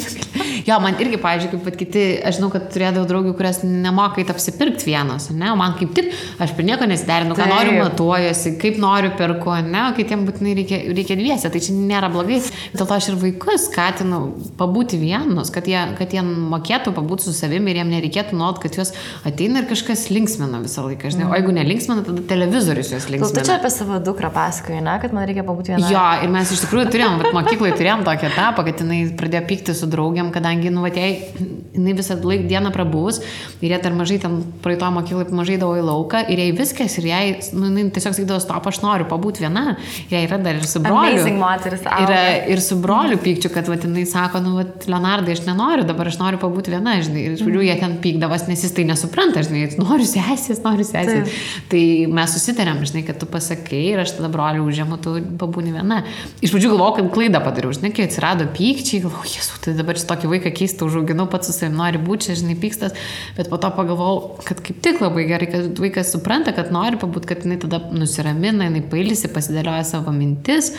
jo, 0.67 0.79
man 0.83 0.99
irgi, 0.99 1.19
pavyzdžiui, 1.23 1.51
kaip 1.53 1.63
pat 1.63 1.77
kiti, 1.79 2.03
aš 2.27 2.39
žinau, 2.39 2.49
kad 2.51 2.67
turėdavau 2.73 3.07
draugių, 3.07 3.33
kurias 3.39 3.61
nemokai 3.63 4.25
apsipirkti 4.33 4.89
vienos, 4.89 5.29
ne, 5.31 5.47
o 5.53 5.55
man 5.59 5.77
kaip 5.79 5.93
tik, 5.95 6.11
aš 6.43 6.51
prie 6.57 6.67
nieko 6.67 6.89
nesiderinu, 6.91 7.37
ką 7.39 7.47
noriu 7.47 7.77
matuojuosi, 7.77 8.53
kaip 8.59 8.81
noriu 8.83 9.13
perku, 9.19 9.55
ne, 9.63 9.85
o 9.87 9.95
kitiems 9.95 10.27
būtinai 10.27 10.57
reikia, 10.59 10.81
reikia 10.91 11.19
dviese, 11.19 11.53
tai 11.53 11.63
čia 11.63 11.77
nėra 11.77 12.11
blogai. 12.11 12.41
Dėl 12.73 12.83
to 12.83 12.97
aš 12.97 13.11
ir 13.13 13.19
vaikus 13.21 13.69
skatinu 13.69 14.21
pabūti 14.59 14.99
vienus, 14.99 15.53
kad 15.55 15.67
jie, 15.71 15.79
kad 15.99 16.11
jie 16.15 16.23
mokėtų 16.25 16.93
pabūti 16.97 17.29
su 17.29 17.35
savimi 17.37 17.71
ir 17.71 17.81
jiems 17.81 17.95
nereikėtų 17.95 18.39
nuot, 18.39 18.59
kad 18.63 18.75
juos 18.75 18.91
ateina 19.27 19.63
ir 19.63 19.71
kažkas 19.71 20.09
linksmina 20.11 20.61
visą 20.63 20.83
laiką, 20.87 21.13
žinai, 21.15 21.29
o 21.31 21.35
jeigu 21.37 21.55
nelinksmina, 21.55 22.05
tada 22.07 22.25
televizorius 22.29 22.88
jūs 22.89 23.05
jos 23.05 23.07
linksmina. 23.13 23.39
Tu 23.39 23.45
čia 23.47 23.57
apie 23.59 23.71
savo 23.73 23.99
dukrą 24.03 24.31
pasakoji, 24.33 24.81
ne, 24.85 24.95
kad 25.01 25.13
man 25.15 25.27
reikia 25.29 25.45
pabūti 25.47 25.73
viena. 25.75 25.91
Jo, 25.93 26.05
ir 26.25 26.33
mes 26.33 26.53
iš 26.55 26.63
tikrųjų 26.65 26.89
turėjom, 26.93 27.17
bet 27.21 27.35
mokyklai 27.37 27.71
turėjom 27.77 28.05
tokį 28.07 28.29
etapą, 28.31 28.65
kad 28.67 28.83
jinai 28.83 28.99
pradėjo 29.19 29.43
pykti 29.49 29.75
su 29.77 29.89
draugiam, 29.91 30.31
kadangi, 30.35 30.71
nu, 30.73 30.83
vatėjai, 30.85 31.45
jinai 31.77 31.95
visą 31.97 32.17
laiką 32.19 32.47
dieną 32.49 32.73
prabūs 32.75 33.21
ir 33.61 33.73
jie 33.73 33.79
dar 33.83 33.95
mažai 33.97 34.19
ten 34.23 34.39
praeito 34.63 34.89
mokyklai 34.95 35.37
mažai 35.39 35.57
davo 35.61 35.77
į 35.79 35.85
lauką 35.85 36.23
ir 36.33 36.41
jai 36.43 36.49
viskas 36.57 36.97
ir 37.01 37.09
jai, 37.09 37.23
nu, 37.53 37.69
jinai 37.69 37.87
tiesiog 37.95 38.17
sakydavo, 38.17 38.41
stop, 38.43 38.67
aš 38.69 38.81
noriu 38.83 39.07
pabūti 39.09 39.45
viena. 39.45 39.75
Jai 40.11 40.23
yra 40.25 40.39
dar 40.41 40.59
ir 40.59 40.67
su 40.69 40.81
broliu. 40.83 41.25
Moteris, 41.39 41.83
yra 41.85 42.21
ir 42.51 42.61
su 42.63 42.77
broliu 42.81 43.19
pykčiu, 43.21 43.51
kad, 43.53 43.69
vat, 43.71 43.85
jinai 43.85 44.05
sako, 44.09 44.41
nu, 44.43 44.55
vat, 44.59 44.87
Leonardai, 44.89 45.35
aš 45.37 45.43
nenoriu, 45.47 45.85
dabar 45.87 46.09
aš 46.11 46.19
noriu 46.21 46.41
pabūti 46.41 46.73
viena, 46.73 46.97
žinai. 47.05 47.25
Ir 47.27 47.37
iš 47.37 47.43
pradžių 47.45 47.65
jie 47.67 47.77
ten 47.79 47.95
pykdavas, 48.03 48.47
nes 48.49 48.63
jis 48.65 48.75
tai 48.75 48.85
nesupranta, 48.89 49.43
žinai, 49.45 49.67
noriu 49.79 50.07
sesės, 50.09 50.61
noriu 50.65 50.87
sesės. 50.87 51.37
Tai 51.71 51.83
mes 52.19 52.35
susitarėm, 52.35 52.78
žinai, 52.87 53.03
kad 53.07 53.17
tu 53.21 53.27
pasakai 53.29 53.81
ir 53.93 54.01
aš 54.03 54.15
tada 54.17 54.29
broliu 54.31 54.65
užėmu, 54.69 54.99
tu 55.03 55.15
pabūni 55.41 55.73
viena. 55.75 56.01
Iš 56.43 56.53
pradžių 56.53 56.71
galvojau, 56.73 56.95
kad 56.99 57.09
klaidą 57.15 57.41
padariau, 57.43 57.73
žinai, 57.75 57.91
kai 57.95 58.05
atsirado 58.07 58.47
pykčiai, 58.55 59.01
galvojau, 59.05 59.31
jesu, 59.33 59.57
tai 59.63 59.73
dabar 59.77 59.99
šitą 59.99 60.15
tokį 60.15 60.31
vaiką 60.33 60.53
keistą 60.59 60.89
užauginau, 60.89 61.27
pats 61.31 61.49
su 61.49 61.55
savimi 61.55 61.79
nori 61.79 62.01
būti, 62.03 62.37
žinai, 62.39 62.57
pykstas, 62.59 62.95
bet 63.37 63.51
po 63.51 63.59
to 63.61 63.71
pagalvojau, 63.75 64.39
kad 64.45 64.61
kaip 64.65 64.83
tik 64.85 65.03
labai 65.03 65.25
gerai, 65.29 65.49
kad 65.51 65.83
vaikas 65.83 66.13
supranta, 66.15 66.53
kad 66.55 66.71
nori 66.75 66.99
pabūti, 67.01 67.31
kad 67.33 67.47
jinai 67.47 67.59
tada 67.63 67.81
nusiramina, 67.95 68.69
jinai 68.69 68.85
pailsi, 68.91 69.31
pasidėlioja 69.33 69.87
savo 69.95 70.13
mintis 70.15 70.73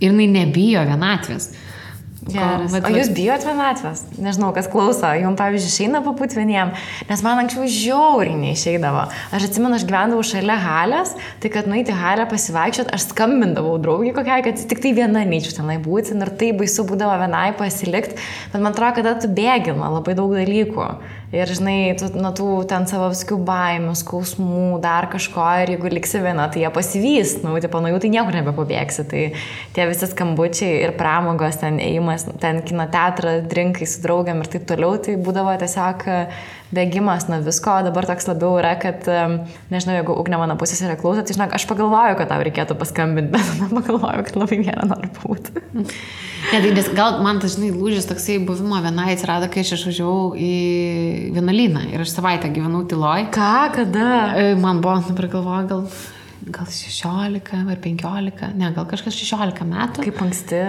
ir 0.00 0.10
jinai 0.10 0.30
nebijo 0.40 0.86
vienatvės. 0.88 1.52
Geras. 2.22 2.74
O 2.78 2.90
jūs 2.92 3.08
bijot 3.10 3.42
vienatvės? 3.42 4.04
Nežinau, 4.22 4.52
kas 4.54 4.68
klauso. 4.70 5.08
Jums, 5.18 5.34
pavyzdžiui, 5.40 5.70
išeina 5.72 6.02
papūt 6.04 6.36
vieniem, 6.36 6.70
nes 7.08 7.22
man 7.26 7.40
anksčiau 7.42 7.66
žiauriai 7.66 8.36
neišeidavo. 8.38 9.08
Aš 9.34 9.48
atsimenu, 9.48 9.74
aš 9.74 9.86
gyvendavau 9.88 10.22
šalia 10.26 10.58
halės, 10.62 11.16
tai 11.42 11.50
kad 11.54 11.66
nueiti 11.70 11.96
halę 11.96 12.28
pasivaikščiot, 12.30 12.92
aš 12.94 13.08
skambindavau 13.10 13.74
draugiai 13.82 14.14
kokiai, 14.14 14.44
kad 14.46 14.62
tik 14.70 14.84
tai 14.84 14.94
viena 14.94 15.24
neičiau 15.26 15.58
tenai 15.58 15.80
būti 15.82 16.14
ir 16.14 16.30
tai 16.38 16.52
baisu 16.54 16.86
būdavo 16.86 17.18
vienai 17.24 17.48
pasilikti, 17.58 18.20
bet 18.54 18.60
man 18.60 18.70
atrodo, 18.70 19.02
kad 19.02 19.24
tu 19.24 19.32
bėgi 19.32 19.74
nuo 19.74 19.90
labai 19.98 20.14
daug 20.18 20.38
dalykų. 20.38 20.88
Ir, 21.32 21.48
žinai, 21.48 21.94
tu, 21.96 22.10
nuo 22.20 22.28
tų 22.36 22.46
ten 22.68 22.84
savo 22.84 23.06
visokių 23.08 23.38
baimių, 23.48 23.94
skausmų, 23.96 24.76
dar 24.84 25.06
kažko, 25.08 25.46
ir 25.62 25.70
jeigu 25.72 25.88
liksi 25.88 26.20
viena, 26.20 26.44
tai 26.52 26.60
jie 26.60 26.72
pasivys, 26.74 27.38
nu, 27.40 27.54
tipo, 27.64 27.80
nuo 27.80 27.88
jų 27.88 28.02
tai 28.04 28.10
niekur 28.12 28.36
nebepabėgsi. 28.36 29.06
Tai 29.08 29.22
tie 29.72 29.86
visi 29.88 30.10
skambučiai 30.10 30.82
ir 30.82 30.92
pramogos, 30.98 31.56
ten 31.62 31.80
ėjimas, 31.80 32.26
ten 32.42 32.60
kino 32.68 32.84
teatrą, 32.92 33.38
drinkai 33.48 33.88
su 33.88 34.04
draugiam 34.04 34.44
ir 34.44 34.52
taip 34.52 34.68
toliau, 34.68 35.00
tai 35.00 35.16
būdavo 35.16 35.56
tiesiog 35.62 36.04
bėgimas 36.72 37.28
nuo 37.28 37.38
visko, 37.44 37.76
o 37.78 37.86
dabar 37.86 38.06
toks 38.08 38.28
labiau 38.30 38.56
yra, 38.60 38.72
kad, 38.80 39.06
nežinau, 39.72 39.96
jeigu 39.98 40.16
ugnė 40.22 40.40
mano 40.40 40.56
pusės 40.60 40.82
yra 40.84 40.96
klausot, 41.00 41.28
tai 41.28 41.36
žinok, 41.36 41.54
aš 41.56 41.66
pagalvoju, 41.70 42.16
kad 42.20 42.32
tau 42.32 42.44
reikėtų 42.46 42.76
paskambinti, 42.80 43.32
bet 43.34 43.48
tada 43.52 43.68
pagalvoju, 43.72 44.26
kad 44.28 44.38
labai 44.40 44.60
viena 44.62 44.86
noriu 44.88 45.12
būti. 45.20 45.64
Ne, 45.76 46.58
tai 46.58 46.72
nes 46.74 46.88
gal 46.96 47.20
man 47.24 47.38
tas, 47.42 47.56
žinai, 47.56 47.70
lūžis 47.76 48.08
toksai 48.08 48.40
buvimo 48.46 48.80
vienai 48.82 49.12
atsirado, 49.14 49.50
kai 49.52 49.62
aš 49.64 49.76
išvažiavau 49.78 50.32
į 50.34 50.54
vienuolyną 51.36 51.86
ir 51.92 52.02
aš 52.02 52.16
savaitę 52.16 52.50
gyvenau 52.54 52.82
tyloj. 52.88 53.28
Ką, 53.34 53.54
kada? 53.76 54.08
E, 54.40 54.56
man 54.58 54.82
buvo, 54.84 54.98
dabar 55.06 55.30
galvoju, 55.36 55.70
gal 55.70 55.86
gal 56.50 56.66
16 56.66 57.52
ar 57.70 57.78
15, 57.82 58.48
ne, 58.58 58.70
gal 58.74 58.86
kažkas 58.90 59.14
16 59.14 59.62
metų. 59.68 60.02
Kaip 60.08 60.20
anksti. 60.24 60.60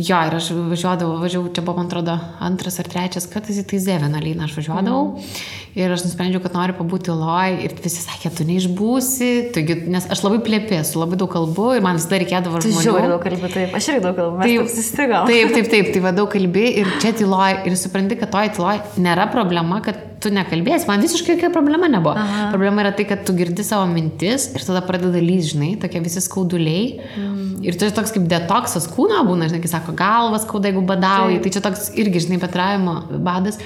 Jo, 0.00 0.18
ir 0.26 0.36
aš 0.36 0.50
važiuodavau, 0.56 1.20
važiavau, 1.22 1.52
čia 1.54 1.64
buvo, 1.64 1.78
man 1.78 1.90
atrodo, 1.90 2.16
antras 2.42 2.80
ar 2.82 2.90
trečias 2.90 3.28
kartas 3.30 3.60
į 3.62 3.66
Taizė 3.70 4.00
vienuolyną 4.02 4.48
aš 4.48 4.56
važiuodavau. 4.58 5.04
Mm. 5.12 5.42
Ir 5.78 5.92
aš 5.94 6.02
nusprendžiau, 6.02 6.42
kad 6.42 6.56
noriu 6.56 6.74
pabūti 6.74 7.14
loj 7.14 7.60
ir 7.62 7.74
visi 7.78 8.02
sakė, 8.02 8.32
tu 8.34 8.46
neišbūsi, 8.48 9.30
taigi, 9.54 9.76
nes 9.92 10.08
aš 10.10 10.24
labai 10.24 10.40
plėpėsiu, 10.46 10.98
labai 10.98 11.20
daug 11.20 11.30
kalbu 11.30 11.68
ir 11.76 11.84
man 11.84 12.00
visada 12.00 12.18
reikėdavo 12.24 12.58
žmonių. 12.64 12.84
Žiauriai 12.88 13.12
daug 13.12 13.22
kalbu, 13.22 13.52
taip, 13.54 13.78
aš 13.78 13.90
irgi 13.92 14.04
daug 14.08 14.18
kalbu, 14.18 14.42
taip, 14.42 14.66
susistigau. 14.66 15.24
Taip, 15.30 15.54
taip, 15.54 15.70
taip, 15.70 15.90
tai 15.94 16.04
va 16.08 16.14
daug 16.16 16.30
kalbi 16.32 16.66
ir 16.82 16.90
čia 17.02 17.14
tyloj 17.22 17.62
ir 17.70 17.78
supranti, 17.78 18.18
kad 18.18 18.34
toj 18.34 18.50
tyloj 18.58 18.82
nėra 18.98 19.30
problema, 19.30 19.78
kad 19.84 20.08
tu 20.20 20.30
nekalbėsi, 20.34 20.84
man 20.88 21.00
visiškai 21.00 21.36
jokia 21.36 21.50
problema 21.54 21.88
nebuvo. 21.88 22.12
Aha. 22.18 22.48
Problema 22.52 22.82
yra 22.84 22.92
tai, 22.96 23.06
kad 23.08 23.22
tu 23.24 23.32
girdi 23.36 23.64
savo 23.64 23.86
mintis 23.88 24.50
ir 24.52 24.64
tada 24.66 24.82
pradeda 24.84 25.20
lys, 25.22 25.52
žinai, 25.54 25.70
tokie 25.80 26.02
visi 26.04 26.20
skauduliai. 26.24 26.82
Mm. 27.16 27.46
Ir 27.64 27.78
tu 27.80 27.88
toks 27.96 28.12
kaip 28.16 28.26
detoksas 28.28 28.88
kūno 28.92 29.22
būna, 29.28 29.48
žinai, 29.48 29.62
kai 29.64 29.72
sako, 29.72 29.94
galvas 29.96 30.44
skauda, 30.44 30.68
jeigu 30.70 30.84
badauji, 30.88 31.40
tai 31.44 31.54
čia 31.56 31.64
toks 31.64 31.88
irgi, 32.00 32.26
žinai, 32.26 32.40
petravimo 32.42 32.98
badas. 33.24 33.60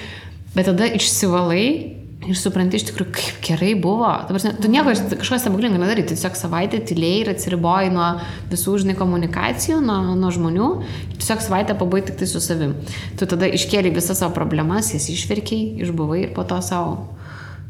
Bet 0.54 0.68
tada 0.70 0.86
išsivalai 0.86 1.66
ir 2.24 2.38
supranti 2.38 2.78
iš 2.78 2.86
tikrųjų, 2.88 3.12
kaip 3.14 3.40
gerai 3.44 3.72
buvo. 3.76 4.08
Dabar, 4.28 4.56
tu 4.60 4.70
nieko 4.72 4.94
kažko 5.18 5.38
stebuklingo 5.42 5.80
nedarai, 5.80 6.06
tiesiog 6.08 6.38
savaitę 6.38 6.80
tyliai 6.88 7.22
ir 7.22 7.32
atsiriboji 7.34 7.90
nuo 7.92 8.06
visų, 8.52 8.78
žinai, 8.84 8.96
komunikacijų, 8.98 9.80
nuo, 9.84 10.14
nuo 10.18 10.30
žmonių, 10.34 10.70
tiesiog 11.18 11.44
savaitę 11.44 11.76
pabai 11.80 12.04
tik 12.06 12.16
tai 12.20 12.28
su 12.30 12.40
savim. 12.44 12.76
Tu 13.20 13.28
tada 13.28 13.50
iškėlė 13.58 13.92
visas 13.96 14.22
savo 14.22 14.32
problemas, 14.36 14.94
jas 14.94 15.10
išverkiai, 15.12 15.74
išbuvai 15.84 16.22
ir 16.24 16.32
po 16.36 16.46
to 16.48 16.60
savo 16.64 16.96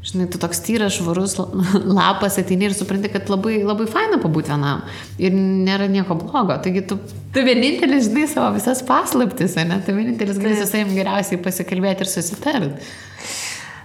Žinai, 0.04 0.26
tu 0.28 0.36
toks 0.36 0.60
tyras, 0.60 0.98
švarus 0.98 1.38
lapas 1.98 2.36
ateini 2.40 2.68
ir 2.68 2.74
supranti, 2.76 3.08
kad 3.12 3.30
labai, 3.32 3.62
labai 3.64 3.86
faina 3.88 4.18
pabūti 4.20 4.52
vienam. 4.52 4.82
Ir 5.16 5.32
nėra 5.32 5.88
nieko 5.88 6.18
blogo. 6.20 6.58
Taigi 6.64 6.82
tu, 6.90 6.98
tu 7.32 7.44
vienintelis 7.46 8.10
žinai 8.10 8.26
savo 8.28 8.50
visas 8.58 8.84
paslaptis, 8.84 9.56
ne? 9.56 9.80
Tu 9.86 9.96
vienintelis 9.96 10.40
gali 10.42 10.58
su 10.60 10.68
savim 10.68 10.92
geriausiai 10.98 11.40
pasikalbėti 11.44 12.04
ir 12.04 12.12
susitarti. 12.12 12.90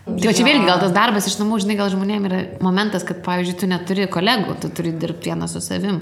Tai 0.10 0.34
čia 0.34 0.46
vėlgi 0.46 0.68
gal 0.68 0.80
tas 0.82 0.94
darbas 0.96 1.28
iš 1.30 1.38
namų, 1.40 1.60
žinai, 1.64 1.78
gal 1.80 1.92
žmonėm 1.94 2.28
yra 2.30 2.40
momentas, 2.66 3.06
kad, 3.08 3.22
pavyzdžiui, 3.26 3.58
tu 3.62 3.70
neturi 3.70 4.08
kolegų, 4.12 4.56
tu 4.64 4.72
turi 4.74 4.94
dirbti 4.96 5.32
vieną 5.32 5.48
su 5.52 5.62
savim, 5.64 6.00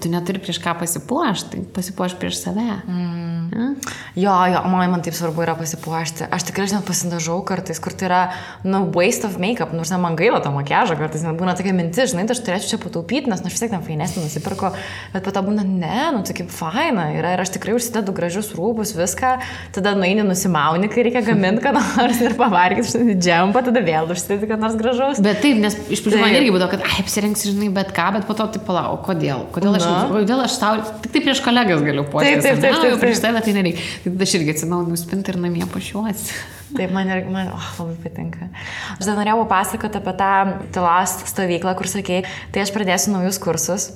tu 0.00 0.10
neturi 0.12 0.40
prieš 0.42 0.60
ką 0.64 0.74
pasipuošti, 0.80 1.50
tai 1.52 1.64
pasipuoš 1.76 2.16
prieš 2.20 2.40
save. 2.40 2.68
Mm. 2.88 3.29
Ja? 3.50 3.66
Jo, 4.14 4.34
jo, 4.52 4.60
man, 4.70 4.90
man 4.92 5.02
taip 5.04 5.16
svarbu 5.16 5.44
yra 5.44 5.56
pasipuošti. 5.58 6.28
Aš 6.30 6.46
tikrai 6.48 6.68
net 6.70 6.86
pasidažau 6.86 7.40
kartais, 7.46 7.80
kur 7.82 7.94
tai 7.96 8.08
yra, 8.08 8.20
nu, 8.66 8.82
waste 8.94 9.26
of 9.28 9.38
makeup, 9.42 9.74
nors 9.76 9.92
man 9.92 10.18
gaila 10.18 10.40
to 10.44 10.52
makiažo, 10.54 10.96
kartais 11.00 11.24
net 11.26 11.38
būna 11.38 11.56
tokia 11.58 11.74
mintis, 11.76 12.12
žinai, 12.12 12.26
tai 12.28 12.36
aš 12.36 12.42
turėčiau 12.46 12.74
čia 12.74 12.80
pataupyti, 12.82 13.30
nes 13.30 13.42
aš 13.42 13.56
vis 13.56 13.64
tiek 13.64 13.72
ten 13.74 13.84
fainesnį 13.86 14.24
nusipirku, 14.26 14.72
bet 15.14 15.26
po 15.26 15.34
to 15.34 15.42
būna, 15.46 15.64
ne, 15.66 16.10
nu, 16.14 16.22
tai 16.26 16.36
kaip 16.40 16.52
faina 16.54 17.08
yra 17.16 17.34
ir 17.36 17.44
aš 17.44 17.54
tikrai 17.56 17.76
užsidedu 17.78 18.14
gražius 18.16 18.52
rūbus, 18.56 18.94
viską, 18.98 19.32
tada 19.76 19.96
nueini 19.98 20.26
nusimauni, 20.26 20.90
kai 20.92 21.06
reikia 21.08 21.24
gaminti, 21.26 21.64
kad 21.66 21.78
nors 21.80 22.22
ir 22.22 22.36
pavargti, 22.38 22.86
užsidedi 22.86 23.18
džempą, 23.18 23.64
tada 23.70 23.82
vėl 23.86 24.10
užsidedi, 24.14 24.50
kad 24.50 24.62
nors 24.62 24.78
gražus. 24.78 25.22
Bet 25.24 25.42
taip, 25.44 25.58
nes 25.62 25.78
iš 25.90 26.04
pradžių 26.06 26.22
man 26.22 26.38
irgi 26.38 26.54
būdavo, 26.54 26.70
kad, 26.76 26.86
ai, 26.86 27.02
apsirengsi, 27.02 27.50
žinai, 27.50 27.70
bet 27.74 27.94
ką, 27.96 28.10
bet 28.18 28.28
po 28.30 28.38
to 28.38 28.46
taip 28.54 28.66
palauk, 28.68 29.02
kodėl? 29.06 29.46
Kodėl 29.54 29.78
aš 29.78 29.88
kodėl 30.10 30.42
aš 30.44 30.56
tau, 30.60 30.80
tik 31.02 31.14
tai 31.14 31.22
prieš 31.24 31.42
kolegas 31.44 31.82
galiu 31.84 32.04
puoštis. 32.08 32.42
Taip, 32.44 32.44
taip, 32.44 32.62
taip. 32.62 32.76
taip, 32.76 32.92
taip. 32.92 33.00
Prieš 33.02 33.22
tave 33.40 33.54
tai 33.54 33.56
nereikia. 33.56 33.86
Tai 34.04 34.26
aš 34.26 34.34
irgi 34.38 34.54
atsinaujinu 34.54 34.98
spintą 35.00 35.34
ir 35.34 35.40
namie 35.40 35.66
pašiuosi. 35.70 36.36
Taip, 36.76 36.92
man, 36.94 37.08
ir, 37.10 37.24
man 37.32 37.50
oh, 37.54 37.72
labai 37.80 37.96
patinka. 38.04 38.50
Aš 38.98 39.08
dar 39.08 39.18
norėjau 39.18 39.40
papasakoti 39.42 39.98
apie 39.98 40.14
tą 40.20 40.30
tylos 40.76 41.16
stovyklą, 41.32 41.74
kur 41.78 41.90
sakėjai, 41.90 42.28
tai 42.54 42.62
aš 42.62 42.72
pradėsiu 42.76 43.16
naujus 43.16 43.40
kursus. 43.42 43.90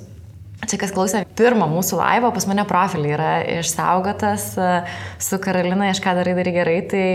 Čia 0.65 0.79
kas 0.81 0.95
klausė 0.97 1.23
pirmą 1.37 1.67
mūsų 1.69 1.99
laivą, 1.99 2.31
pas 2.33 2.47
mane 2.49 2.65
profilį 2.67 3.11
yra 3.13 3.31
išsaugotas 3.59 4.55
su 5.21 5.39
Karolina, 5.43 5.91
iš 5.93 6.01
ką 6.01 6.15
darai, 6.17 6.33
darai 6.39 6.55
gerai, 6.57 6.77
tai 6.89 7.07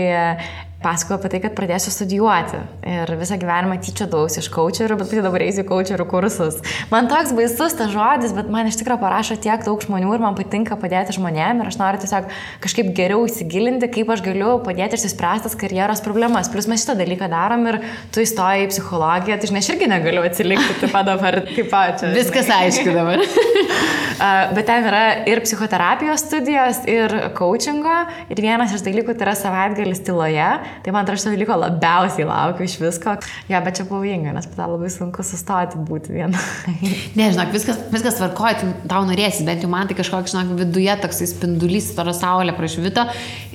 pasakoju 0.80 1.18
apie 1.18 1.30
tai, 1.34 1.40
kad 1.44 1.54
pradėsiu 1.56 1.92
studijuoti. 1.92 2.60
Ir 2.88 3.10
visą 3.20 3.36
gyvenimą 3.40 3.76
tyčiadaus 3.84 4.38
iš 4.40 4.48
coacherių, 4.54 4.96
bet 5.00 5.10
tai 5.12 5.24
dabar 5.24 5.44
eisiu 5.44 5.64
coacherių 5.68 6.06
kursus. 6.08 6.60
Man 6.92 7.10
toks 7.10 7.34
baisus 7.36 7.76
tas 7.76 7.92
žodis, 7.92 8.32
bet 8.36 8.48
man 8.52 8.70
iš 8.70 8.78
tikrųjų 8.80 9.02
parašo 9.02 9.36
tiek 9.44 9.60
daug 9.66 9.82
žmonių 9.84 10.14
ir 10.16 10.24
man 10.24 10.38
patinka 10.38 10.78
padėti 10.80 11.16
žmonėm 11.18 11.60
ir 11.60 11.68
aš 11.68 11.76
noriu 11.80 12.00
tiesiog 12.00 12.30
kažkaip 12.64 12.92
geriau 12.96 13.26
įsigilinti, 13.28 13.90
kaip 13.92 14.12
aš 14.14 14.24
galiu 14.24 14.54
padėti 14.64 14.96
išsispręstas 14.96 15.58
karjeros 15.60 16.00
problemas. 16.04 16.48
Plus 16.52 16.68
mes 16.70 16.80
šitą 16.80 16.96
dalyką 17.00 17.28
darom 17.32 17.68
ir 17.68 17.80
tu 18.14 18.24
įstoji 18.24 18.64
į 18.64 18.72
psichologiją, 18.72 19.36
tai 19.36 19.52
žinai, 19.52 19.64
aš 19.64 19.72
irgi 19.74 19.90
negaliu 19.92 20.24
atsilikti 20.24 20.78
taip 20.80 20.96
pat 20.96 21.10
dabar 21.12 21.42
kaip 21.56 21.68
pačia. 21.72 22.14
Viskas 22.16 22.48
aišku 22.56 22.96
dabar. 22.96 23.20
bet 24.56 24.64
ten 24.68 24.88
yra 24.88 25.04
ir 25.28 25.44
psichoterapijos 25.44 26.24
studijos, 26.24 26.82
ir 26.88 27.14
coachingo. 27.36 28.00
Ir 28.32 28.40
vienas 28.44 28.72
iš 28.76 28.84
dalykų 28.86 29.16
tai 29.16 29.28
yra 29.28 29.36
savaitgalis 29.38 30.02
tyloje. 30.08 30.48
Tai 30.84 30.94
man 30.94 31.04
atrodo, 31.04 31.20
šito 31.20 31.34
dalyko 31.34 31.56
labiausiai 31.60 32.26
laukiu 32.28 32.66
iš 32.66 32.76
visko. 32.80 33.16
Ja, 33.50 33.60
bet 33.64 33.80
čia 33.80 33.86
pavojinga, 33.88 34.34
nes 34.36 34.48
tada 34.52 34.68
labai 34.70 34.90
sunku 34.92 35.24
sustoti 35.26 35.80
būti 35.88 36.14
viena. 36.14 36.40
Nežinau, 37.18 37.46
viskas, 37.52 37.80
viskas 37.92 38.18
tvarkoja, 38.20 38.70
tau 38.90 39.02
norėsi, 39.08 39.44
bent 39.48 39.64
jau 39.64 39.70
man 39.72 39.90
tai 39.90 39.98
kažkoks, 39.98 40.34
žinok, 40.34 40.54
viduje 40.60 40.96
toksai 41.02 41.28
spindulys, 41.30 41.90
toro 41.96 42.14
saulė 42.16 42.54
prašvito. 42.56 43.06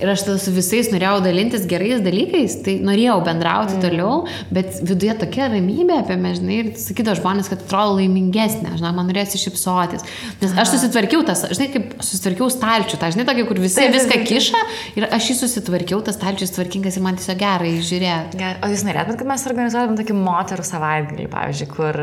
Ir 0.02 0.12
aš 0.12 0.26
tada 0.28 0.42
su 0.42 0.54
visais 0.56 0.92
norėjau 0.94 1.22
dalintis 1.26 1.66
gerais 1.70 2.04
dalykais, 2.06 2.60
tai 2.66 2.78
norėjau 2.86 3.18
bendrauti 3.26 3.78
mm. 3.78 3.84
toliau, 3.86 4.18
bet 4.54 4.80
viduje 4.86 5.16
tokia 5.22 5.50
ramybė 5.54 6.02
apie 6.04 6.18
mane, 6.20 6.36
žinai, 6.40 6.60
ir 6.62 6.72
sakydavo 6.80 7.18
žmonės, 7.20 7.50
kad 7.52 7.64
atrodo 7.64 7.98
laimingesnė, 8.00 8.76
žinai, 8.80 8.94
man 8.98 9.10
norėsi 9.10 9.40
šipsotis. 9.42 10.06
Nes 10.42 10.56
aš 10.62 10.76
susitvarkiau 10.76 11.24
tas, 11.28 11.46
žinai, 11.56 11.70
kaip 11.74 11.96
susitvarkiau 12.04 12.50
stalčių, 12.54 13.00
tą, 13.02 13.12
žinai, 13.16 13.28
tokį, 13.30 13.48
kur 13.50 13.62
visi 13.64 13.88
viską 13.96 14.22
kiša 14.28 14.64
ir 15.00 15.08
aš 15.16 15.32
jį 15.32 15.38
susitvarkiau, 15.44 16.02
tas 16.06 16.18
stalčius 16.20 16.54
tvarkingas 16.56 17.00
ir 17.00 17.05
man 17.06 17.20
tiesiog 17.20 17.38
gerai 17.40 17.72
žiūrėti. 17.86 18.42
O 18.66 18.70
jūs 18.72 18.84
norėtumėt, 18.88 19.20
kad 19.22 19.30
mes 19.30 19.46
organizuotum 19.50 20.00
tokį 20.00 20.18
moterų 20.18 20.66
savaitgalį, 20.66 21.28
pavyzdžiui, 21.32 21.70
kur 21.72 22.00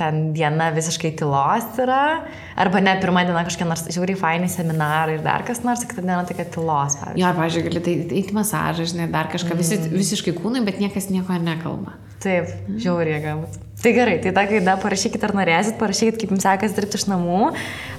ten 0.00 0.20
diena 0.36 0.70
visiškai 0.76 1.12
tylos 1.20 1.68
yra, 1.84 2.02
arba 2.58 2.82
ne 2.84 2.96
pirmą 3.02 3.26
dieną 3.28 3.44
kažkokie 3.48 3.68
nors 3.68 3.86
žiūri 3.94 4.16
fainai 4.18 4.50
seminarai 4.52 5.18
ir 5.18 5.24
dar 5.26 5.46
kas 5.48 5.62
nors, 5.66 5.84
kitą 5.88 6.04
dieną 6.04 6.24
tokia 6.30 6.48
tylos, 6.56 6.98
pavyzdžiui. 7.02 7.22
Jo, 7.22 7.32
pavyzdžiui, 7.38 7.64
gali 7.68 7.84
tai 7.86 7.96
eiti 8.08 8.36
masažą, 8.36 8.88
žinai, 8.94 9.08
dar 9.14 9.30
kažką, 9.32 9.54
mm. 9.54 9.62
visi, 9.62 9.80
visiškai 9.94 10.36
kūnai, 10.40 10.64
bet 10.66 10.82
niekas 10.82 11.10
nieko 11.12 11.38
nekalba. 11.42 11.98
Taip, 12.22 12.50
žiauriai 12.82 13.22
galbūt. 13.22 13.60
Tai 13.78 13.92
gerai, 13.94 14.16
tai 14.18 14.32
tą 14.34 14.42
gaidą 14.50 14.74
parašykit 14.82 15.22
ar 15.28 15.36
norėsit, 15.38 15.76
parašykit, 15.78 16.18
kaip 16.18 16.32
jums 16.34 16.42
sekasi 16.42 16.74
dirbti 16.74 16.98
iš 16.98 17.06
namų. 17.12 17.52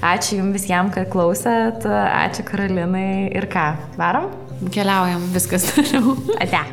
Ačiū 0.04 0.42
jums 0.42 0.58
visiems, 0.58 0.92
kad 0.92 1.08
klausėt, 1.14 1.88
ačiū 1.88 2.44
Karolinai 2.50 3.32
ir 3.32 3.48
ką, 3.52 3.70
varom? 3.96 4.28
Keliaujam, 4.68 5.24
viskas 5.34 5.70
toliau. 5.72 6.18
Ate. 6.44 6.66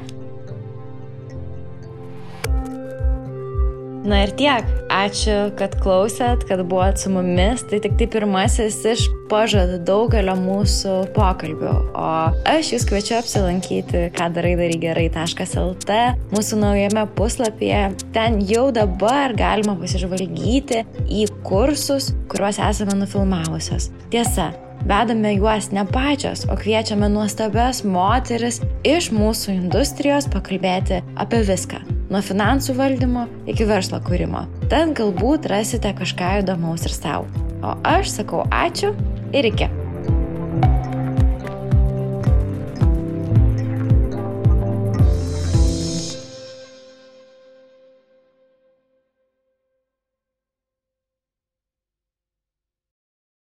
Na 4.06 4.20
ir 4.22 4.30
tiek. 4.38 4.66
Ačiū, 4.86 5.50
kad 5.58 5.72
klausėt, 5.82 6.44
kad 6.46 6.60
buvot 6.70 6.98
su 7.00 7.10
mumis. 7.10 7.64
Tai 7.66 7.80
tik 7.82 7.96
tai 7.98 8.06
pirmasis 8.10 8.76
iš 8.86 9.06
pažadų 9.30 9.80
daugelio 9.86 10.36
mūsų 10.38 10.92
pokalbių. 11.16 11.72
O 11.90 12.10
aš 12.46 12.70
jūs 12.76 12.86
kviečiu 12.86 13.16
apsilankyti, 13.18 14.04
ką 14.14 14.28
darai 14.36 14.54
darai 14.60 14.78
gerai.lt 14.82 15.98
mūsų 16.30 16.60
naujame 16.62 17.02
puslapyje. 17.18 17.82
Ten 18.14 18.38
jau 18.46 18.68
dabar 18.74 19.34
galima 19.34 19.74
pasižvalgyti 19.80 20.84
į 21.10 21.26
kursus, 21.46 22.12
kuriuos 22.30 22.62
esame 22.62 22.94
nufilmavusios. 23.02 23.90
Tiesa, 24.14 24.52
Vedame 24.86 25.32
juos 25.34 25.70
ne 25.72 25.86
pačios, 25.88 26.44
o 26.50 26.56
kviečiame 26.58 27.08
nuostabias 27.10 27.82
moteris 27.84 28.60
iš 28.86 29.10
mūsų 29.14 29.54
industrijos 29.56 30.28
pakalbėti 30.30 31.00
apie 31.16 31.42
viską. 31.48 31.80
Nuo 32.12 32.20
finansų 32.22 32.76
valdymo 32.78 33.24
iki 33.50 33.66
verslo 33.66 33.98
kūrimo. 34.04 34.44
Ten 34.70 34.94
galbūt 34.94 35.48
rasite 35.50 35.90
kažką 35.96 36.36
įdomaus 36.44 36.86
ir 36.86 36.94
savo. 36.94 37.26
O 37.64 37.74
aš 37.96 38.14
sakau 38.20 38.44
ačiū 38.52 38.94
ir 39.34 39.50
iki. 39.50 39.85